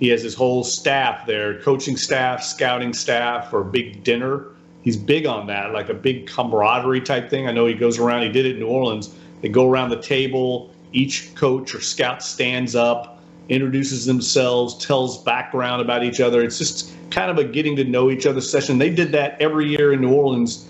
he 0.00 0.08
has 0.08 0.20
his 0.20 0.34
whole 0.34 0.64
staff 0.64 1.24
there, 1.24 1.60
coaching 1.60 1.96
staff, 1.96 2.42
scouting 2.42 2.92
staff, 2.92 3.50
for 3.50 3.60
a 3.60 3.64
big 3.64 4.02
dinner. 4.02 4.46
He's 4.82 4.96
big 4.96 5.26
on 5.26 5.46
that, 5.46 5.72
like 5.72 5.90
a 5.90 5.94
big 5.94 6.26
camaraderie 6.26 7.02
type 7.02 7.30
thing. 7.30 7.46
I 7.46 7.52
know 7.52 7.66
he 7.66 7.74
goes 7.74 8.00
around. 8.00 8.22
He 8.22 8.30
did 8.30 8.46
it 8.46 8.54
in 8.54 8.58
New 8.58 8.66
Orleans. 8.66 9.14
They 9.42 9.48
go 9.48 9.70
around 9.70 9.90
the 9.90 10.02
table. 10.02 10.72
Each 10.92 11.32
coach 11.36 11.72
or 11.72 11.80
scout 11.80 12.20
stands 12.20 12.74
up 12.74 13.11
introduces 13.48 14.06
themselves, 14.06 14.76
tells 14.84 15.22
background 15.24 15.82
about 15.82 16.04
each 16.04 16.20
other. 16.20 16.42
It's 16.42 16.58
just 16.58 16.92
kind 17.10 17.30
of 17.30 17.38
a 17.38 17.44
getting 17.44 17.76
to 17.76 17.84
know 17.84 18.10
each 18.10 18.26
other 18.26 18.40
session. 18.40 18.78
They 18.78 18.90
did 18.90 19.12
that 19.12 19.40
every 19.40 19.68
year 19.68 19.92
in 19.92 20.00
New 20.00 20.12
Orleans, 20.12 20.68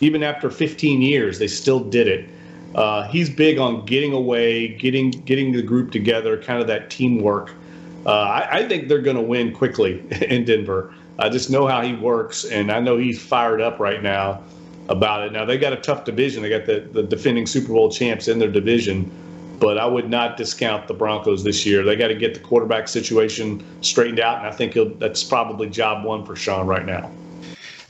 even 0.00 0.22
after 0.22 0.50
15 0.50 1.02
years, 1.02 1.38
they 1.38 1.46
still 1.46 1.80
did 1.80 2.08
it. 2.08 2.28
Uh, 2.74 3.06
he's 3.08 3.30
big 3.30 3.58
on 3.58 3.84
getting 3.86 4.12
away, 4.12 4.68
getting 4.68 5.10
getting 5.10 5.52
the 5.52 5.62
group 5.62 5.92
together, 5.92 6.40
kind 6.42 6.60
of 6.60 6.66
that 6.66 6.90
teamwork. 6.90 7.52
Uh, 8.04 8.10
I, 8.10 8.58
I, 8.58 8.68
think 8.68 8.88
they're 8.88 9.00
going 9.00 9.16
to 9.16 9.22
win 9.22 9.54
quickly 9.54 10.02
in 10.28 10.44
Denver. 10.44 10.92
I 11.18 11.28
just 11.28 11.50
know 11.50 11.66
how 11.66 11.82
he 11.82 11.94
works, 11.94 12.44
and 12.44 12.72
I 12.72 12.80
know 12.80 12.98
he's 12.98 13.22
fired 13.22 13.60
up 13.60 13.78
right 13.78 14.02
now 14.02 14.42
about 14.88 15.26
it. 15.26 15.32
Now 15.32 15.44
they 15.44 15.56
got 15.56 15.72
a 15.72 15.76
tough 15.76 16.04
division. 16.04 16.42
They 16.42 16.48
got 16.48 16.66
the, 16.66 16.80
the 16.92 17.04
defending 17.04 17.46
Super 17.46 17.72
Bowl 17.72 17.90
champs 17.90 18.26
in 18.26 18.40
their 18.40 18.50
division, 18.50 19.10
but 19.64 19.78
I 19.78 19.86
would 19.86 20.10
not 20.10 20.36
discount 20.36 20.88
the 20.88 20.92
Broncos 20.92 21.42
this 21.42 21.64
year. 21.64 21.82
They 21.84 21.96
got 21.96 22.08
to 22.08 22.14
get 22.14 22.34
the 22.34 22.40
quarterback 22.40 22.86
situation 22.86 23.64
straightened 23.80 24.20
out, 24.20 24.36
and 24.36 24.46
I 24.46 24.50
think 24.50 24.76
that's 25.00 25.24
probably 25.24 25.70
job 25.70 26.04
one 26.04 26.26
for 26.26 26.36
Sean 26.36 26.66
right 26.66 26.84
now. 26.84 27.14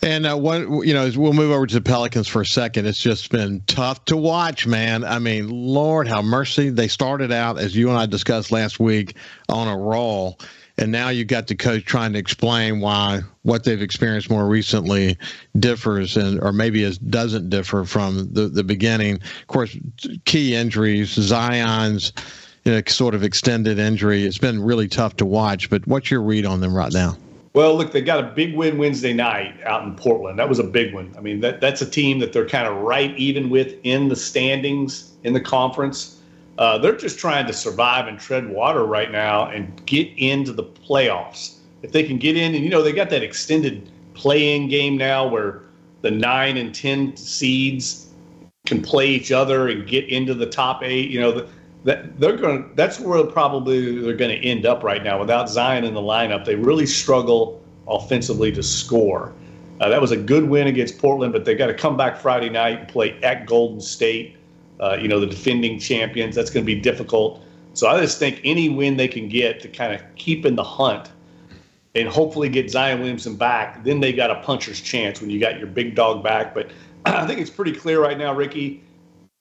And 0.03 0.27
uh, 0.27 0.37
you 0.83 0.93
know, 0.93 1.11
we'll 1.17 1.33
move 1.33 1.51
over 1.51 1.67
to 1.67 1.75
the 1.75 1.81
Pelicans 1.81 2.29
for 2.29 2.43
a 2.43 2.47
second. 2.47 2.87
It's 2.87 2.99
just 2.99 3.31
been 3.31 3.63
tough 3.67 4.05
to 4.07 4.17
watch, 4.17 4.67
man. 4.67 5.05
I 5.05 5.19
mean, 5.19 5.49
Lord, 5.49 6.09
how 6.09 6.23
mercy! 6.23 6.71
They 6.71 6.89
started 6.89 7.33
out 7.33 7.59
as 7.59 7.75
you 7.75 7.89
and 7.89 7.99
I 7.99 8.07
discussed 8.07 8.53
last 8.53 8.79
week 8.79 9.17
on 9.49 9.69
a 9.69 9.77
roll, 9.77 10.39
and 10.77 10.93
now 10.93 11.09
you 11.09 11.25
got 11.25 11.47
the 11.47 11.55
coach 11.55 11.85
trying 11.85 12.13
to 12.13 12.19
explain 12.19 12.81
why 12.81 13.21
what 13.43 13.65
they've 13.65 13.81
experienced 13.81 14.29
more 14.31 14.47
recently 14.47 15.17
differs 15.59 16.17
and 16.17 16.41
or 16.43 16.53
maybe 16.53 16.83
is 16.83 16.99
doesn't 16.99 17.49
differ 17.49 17.85
from 17.85 18.33
the 18.33 18.49
the 18.49 18.65
beginning. 18.65 19.15
Of 19.17 19.47
course, 19.47 19.77
key 20.25 20.55
injuries, 20.55 21.11
Zion's 21.11 22.13
you 22.65 22.73
know, 22.73 22.83
sort 22.87 23.15
of 23.15 23.23
extended 23.23 23.79
injury. 23.79 24.25
It's 24.25 24.39
been 24.39 24.63
really 24.63 24.89
tough 24.89 25.17
to 25.17 25.27
watch. 25.27 25.71
But 25.71 25.87
what's 25.87 26.11
your 26.11 26.23
read 26.23 26.47
on 26.47 26.61
them 26.61 26.75
right 26.75 26.93
now? 26.93 27.17
Well, 27.55 27.77
look, 27.77 27.93
they 27.93 28.01
got 28.01 28.19
a 28.19 28.35
big 28.35 28.57
win 28.57 28.79
Wednesday 28.79 29.13
night 29.13 29.55
out 29.65 29.85
in 29.85 29.95
Portland. 29.95 30.41
That 30.41 30.49
was 30.49 30.59
a 30.59 30.65
big 30.65 30.93
one. 30.93 31.15
I 31.17 31.21
mean, 31.21 31.41
that 31.41 31.61
that's 31.61 31.81
a 31.81 31.89
team 31.89 32.19
that 32.19 32.33
they're 32.33 32.49
kind 32.49 32.67
of 32.67 32.79
right 32.79 33.17
even 33.17 33.49
with 33.49 33.77
in 33.85 34.09
the 34.09 34.17
standings 34.17 35.13
in 35.23 35.35
the 35.35 35.41
conference. 35.41 36.21
Uh, 36.59 36.79
they're 36.79 36.97
just 36.97 37.17
trying 37.17 37.47
to 37.47 37.53
survive 37.53 38.09
and 38.09 38.19
tread 38.19 38.49
water 38.49 38.85
right 38.85 39.13
now 39.13 39.47
and 39.47 39.87
get 39.87 40.09
into 40.17 40.53
the 40.53 40.65
playoffs. 40.65 41.59
If 41.83 41.93
they 41.93 42.03
can 42.03 42.19
get 42.19 42.37
in, 42.37 42.57
and 42.57 42.65
you 42.65 42.71
know, 42.71 42.83
they 42.83 42.93
got 42.93 43.11
that 43.11 43.23
extended 43.23 43.89
play-in 44.15 44.69
game 44.69 44.97
now 44.97 45.27
where 45.27 45.63
the 46.03 46.11
nine 46.11 46.57
and 46.57 46.75
ten 46.75 47.17
seeds 47.17 48.11
can 48.67 48.83
play 48.83 49.07
each 49.07 49.31
other 49.31 49.69
and 49.69 49.87
get 49.87 50.09
into 50.09 50.35
the 50.35 50.47
top 50.47 50.83
eight. 50.83 51.09
You 51.09 51.21
know, 51.21 51.49
that 51.85 52.19
they're 52.19 52.37
going. 52.37 52.71
That's 52.75 52.99
where 52.99 53.25
probably 53.25 54.01
they're 54.01 54.17
going 54.17 54.41
to 54.41 54.47
end 54.47 54.67
up 54.67 54.83
right 54.83 55.03
now. 55.03 55.21
Without 55.21 55.49
Zion 55.49 55.85
in 55.85 55.95
the 55.95 56.01
lineup, 56.01 56.45
they 56.45 56.55
really 56.55 56.87
struggle 56.87 57.63
offensively 57.87 58.51
to 58.53 58.63
score. 58.63 59.33
Uh, 59.81 59.89
that 59.89 60.01
was 60.01 60.13
a 60.13 60.17
good 60.17 60.49
win 60.49 60.67
against 60.67 60.99
Portland, 60.99 61.33
but 61.33 61.45
they 61.45 61.55
got 61.55 61.67
to 61.67 61.75
come 61.75 61.97
back 61.97 62.17
Friday 62.17 62.49
night 62.49 62.79
and 62.81 62.89
play 62.89 63.21
at 63.23 63.47
Golden 63.47 63.81
State 63.81 64.37
uh, 64.81 64.97
you 65.01 65.09
know, 65.09 65.21
the 65.21 65.27
defending 65.27 65.79
champions. 65.79 66.35
That's 66.35 66.51
going 66.51 66.65
to 66.65 66.67
be 66.67 66.81
difficult. 66.81 67.43
So 67.75 67.89
I 67.89 68.01
just 68.01 68.19
think 68.19 68.41
any 68.45 68.69
win 68.69 68.97
they 68.97 69.09
can 69.09 69.29
get 69.29 69.61
to 69.61 69.69
kind 69.69 69.93
of 69.93 70.03
keep 70.17 70.47
in 70.47 70.57
the 70.57 70.65
hunt 70.65 71.11
and 71.95 72.09
hopefully 72.09 72.49
get 72.49 72.71
Zion 72.71 72.99
Williamson 73.01 73.37
back, 73.37 73.85
then 73.85 74.01
they 74.01 74.13
got 74.13 74.31
a 74.31 74.37
puncher's 74.43 74.81
chance 74.81 75.21
when 75.21 75.31
you 75.31 75.39
got 75.41 75.59
your 75.59 75.69
big 75.69 75.95
dog 75.95 76.23
back. 76.23 76.55
But 76.55 76.71
I 77.07 77.27
think 77.27 77.41
it's 77.41 77.51
pretty 77.51 77.73
clear 77.73 78.03
right 78.03 78.19
now, 78.19 78.35
Ricky. 78.35 78.83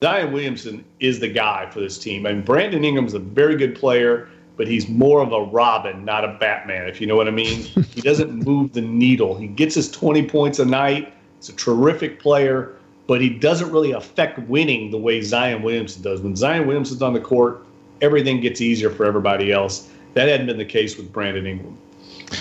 Zion 0.04 0.32
Williamson 0.32 0.84
is 1.00 1.20
the 1.20 1.28
guy 1.28 1.68
for 1.70 1.80
this 1.80 1.98
team. 1.98 2.26
I 2.26 2.32
mean, 2.34 2.42
Brandon 2.42 2.84
Ingram's 2.84 3.14
a 3.14 3.18
very 3.18 3.56
good 3.56 3.74
player, 3.74 4.28
but 4.56 4.68
he's 4.68 4.86
more 4.86 5.22
of 5.22 5.32
a 5.32 5.44
Robin, 5.44 6.04
not 6.04 6.24
a 6.24 6.36
Batman, 6.38 6.86
if 6.88 7.00
you 7.00 7.06
know 7.06 7.16
what 7.16 7.26
I 7.26 7.30
mean. 7.30 7.62
he 7.94 8.02
doesn't 8.02 8.44
move 8.44 8.74
the 8.74 8.82
needle. 8.82 9.36
He 9.36 9.46
gets 9.46 9.74
his 9.74 9.90
20 9.90 10.28
points 10.28 10.58
a 10.58 10.64
night. 10.64 11.14
He's 11.38 11.48
a 11.48 11.52
terrific 11.54 12.20
player 12.20 12.76
but 13.06 13.20
he 13.20 13.28
doesn't 13.28 13.70
really 13.70 13.92
affect 13.92 14.38
winning 14.48 14.90
the 14.90 14.98
way 14.98 15.20
Zion 15.20 15.62
Williamson 15.62 16.02
does. 16.02 16.20
When 16.20 16.34
Zion 16.36 16.66
Williamson's 16.66 17.02
on 17.02 17.12
the 17.12 17.20
court, 17.20 17.64
everything 18.00 18.40
gets 18.40 18.60
easier 18.60 18.90
for 18.90 19.04
everybody 19.04 19.52
else. 19.52 19.90
That 20.14 20.28
hadn't 20.28 20.46
been 20.46 20.58
the 20.58 20.64
case 20.64 20.96
with 20.96 21.12
Brandon 21.12 21.46
Ingram. 21.46 21.76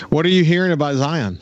What 0.10 0.26
are 0.26 0.30
you 0.30 0.44
hearing 0.44 0.72
about 0.72 0.96
Zion? 0.96 1.40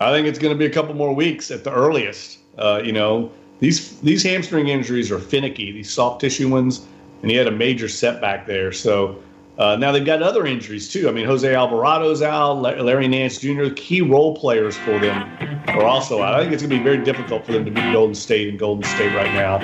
I 0.00 0.10
think 0.10 0.26
it's 0.26 0.38
going 0.38 0.54
to 0.54 0.58
be 0.58 0.66
a 0.66 0.70
couple 0.70 0.94
more 0.94 1.14
weeks 1.14 1.50
at 1.50 1.64
the 1.64 1.72
earliest. 1.72 2.38
Uh, 2.56 2.80
you 2.82 2.92
know, 2.92 3.30
these 3.64 3.98
these 4.00 4.22
hamstring 4.22 4.68
injuries 4.68 5.10
are 5.10 5.18
finicky. 5.18 5.72
These 5.72 5.90
soft 5.90 6.20
tissue 6.20 6.50
ones, 6.50 6.86
and 7.22 7.30
he 7.30 7.36
had 7.36 7.46
a 7.46 7.50
major 7.50 7.88
setback 7.88 8.46
there. 8.46 8.72
So 8.72 9.22
uh, 9.56 9.76
now 9.76 9.90
they've 9.90 10.04
got 10.04 10.22
other 10.22 10.44
injuries 10.44 10.86
too. 10.86 11.08
I 11.08 11.12
mean, 11.12 11.24
Jose 11.24 11.48
Alvarado's 11.48 12.20
out, 12.20 12.60
Larry 12.60 13.08
Nance 13.08 13.38
Jr., 13.38 13.70
key 13.74 14.02
role 14.02 14.36
players 14.36 14.76
for 14.76 14.98
them 14.98 15.26
are 15.68 15.84
also 15.84 16.20
out. 16.20 16.34
I 16.34 16.42
think 16.42 16.52
it's 16.52 16.62
going 16.62 16.72
to 16.72 16.76
be 16.76 16.82
very 16.82 17.02
difficult 17.02 17.46
for 17.46 17.52
them 17.52 17.64
to 17.64 17.70
beat 17.70 17.90
Golden 17.90 18.14
State 18.14 18.50
and 18.50 18.58
Golden 18.58 18.84
State 18.84 19.14
right 19.16 19.32
now. 19.32 19.54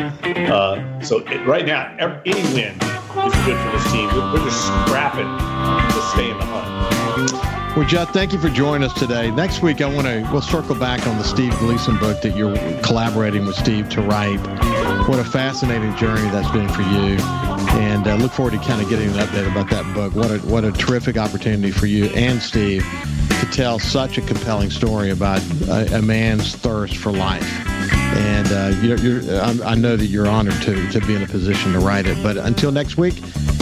Uh, 0.50 1.02
so 1.02 1.18
it, 1.18 1.46
right 1.46 1.66
now, 1.66 1.94
any 2.24 2.42
win 2.54 2.72
is 2.72 3.44
good 3.44 3.58
for 3.58 3.70
this 3.72 3.92
team. 3.92 4.06
We're, 4.14 4.32
we're 4.32 4.44
just 4.44 4.64
scrapping 4.64 5.28
to 5.94 6.02
stay 6.08 6.30
in 6.30 6.38
the 6.38 6.44
hunt. 6.46 7.49
Well, 7.76 7.86
Jeff, 7.86 8.12
thank 8.12 8.32
you 8.32 8.40
for 8.40 8.48
joining 8.48 8.82
us 8.84 8.92
today. 8.98 9.30
Next 9.30 9.62
week, 9.62 9.80
I 9.80 9.86
want 9.86 10.08
to 10.08 10.28
we'll 10.32 10.42
circle 10.42 10.74
back 10.74 11.06
on 11.06 11.18
the 11.18 11.22
Steve 11.22 11.56
Gleason 11.60 11.96
book 11.98 12.20
that 12.20 12.36
you're 12.36 12.56
collaborating 12.82 13.46
with 13.46 13.54
Steve 13.54 13.88
to 13.90 14.02
write. 14.02 14.38
What 15.08 15.20
a 15.20 15.24
fascinating 15.24 15.94
journey 15.96 16.28
that's 16.30 16.50
been 16.50 16.68
for 16.68 16.82
you 16.82 17.16
and 17.78 18.08
uh, 18.08 18.16
look 18.16 18.32
forward 18.32 18.52
to 18.52 18.58
kind 18.58 18.82
of 18.82 18.88
getting 18.88 19.08
an 19.10 19.14
update 19.14 19.48
about 19.48 19.70
that 19.70 19.94
book. 19.94 20.16
What 20.16 20.32
a 20.32 20.38
what 20.38 20.64
a 20.64 20.72
terrific 20.72 21.16
opportunity 21.16 21.70
for 21.70 21.86
you 21.86 22.06
and 22.06 22.42
Steve 22.42 22.84
to 23.38 23.46
tell 23.52 23.78
such 23.78 24.18
a 24.18 24.22
compelling 24.22 24.70
story 24.70 25.10
about 25.10 25.40
a, 25.68 25.98
a 25.98 26.02
man's 26.02 26.56
thirst 26.56 26.96
for 26.96 27.12
life. 27.12 27.48
And 28.16 28.48
uh, 28.48 28.80
you're, 28.82 28.98
you're, 28.98 29.40
I 29.42 29.76
know 29.76 29.94
that 29.94 30.06
you're 30.06 30.26
honored 30.26 30.60
to 30.62 30.90
to 30.90 31.00
be 31.06 31.14
in 31.14 31.22
a 31.22 31.26
position 31.26 31.72
to 31.74 31.78
write 31.78 32.06
it. 32.06 32.20
But 32.20 32.36
until 32.36 32.72
next 32.72 32.96
week, 32.96 33.18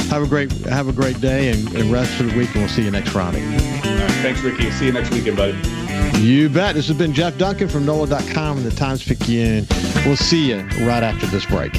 have 0.08 0.22
a 0.22 0.26
great 0.26 0.50
have 0.62 0.88
a 0.88 0.92
great 0.92 1.20
day 1.20 1.50
and, 1.50 1.70
and 1.74 1.92
rest 1.92 2.18
of 2.20 2.30
the 2.30 2.38
week, 2.38 2.48
and 2.54 2.62
we'll 2.62 2.68
see 2.68 2.84
you 2.84 2.90
next 2.90 3.10
Friday. 3.10 3.97
Thanks, 4.18 4.40
Ricky. 4.42 4.70
See 4.70 4.87
you 4.87 4.92
next 4.92 5.11
weekend, 5.11 5.37
buddy. 5.37 5.57
You 6.18 6.48
bet. 6.48 6.74
This 6.74 6.88
has 6.88 6.96
been 6.96 7.12
Jeff 7.12 7.38
Duncan 7.38 7.68
from 7.68 7.87
NOLA.com 7.87 8.59
and 8.59 8.66
the 8.66 8.74
Times 8.74 9.04
Picayune. 9.04 9.66
We'll 10.04 10.16
see 10.16 10.48
you 10.50 10.61
right 10.87 11.02
after 11.02 11.26
this 11.26 11.46
break. 11.46 11.74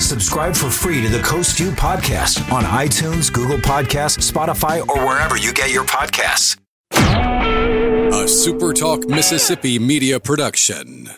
Subscribe 0.00 0.54
for 0.54 0.70
free 0.70 1.02
to 1.02 1.08
the 1.08 1.20
Coast 1.22 1.56
View 1.56 1.70
podcast 1.72 2.52
on 2.52 2.62
iTunes, 2.64 3.32
Google 3.32 3.58
Podcasts, 3.58 4.30
Spotify, 4.30 4.86
or 4.88 5.04
wherever 5.04 5.36
you 5.36 5.52
get 5.52 5.72
your 5.72 5.84
podcasts. 5.84 6.56
A 6.92 8.28
SuperTalk 8.28 9.08
Mississippi 9.08 9.78
media 9.78 10.20
production. 10.20 11.10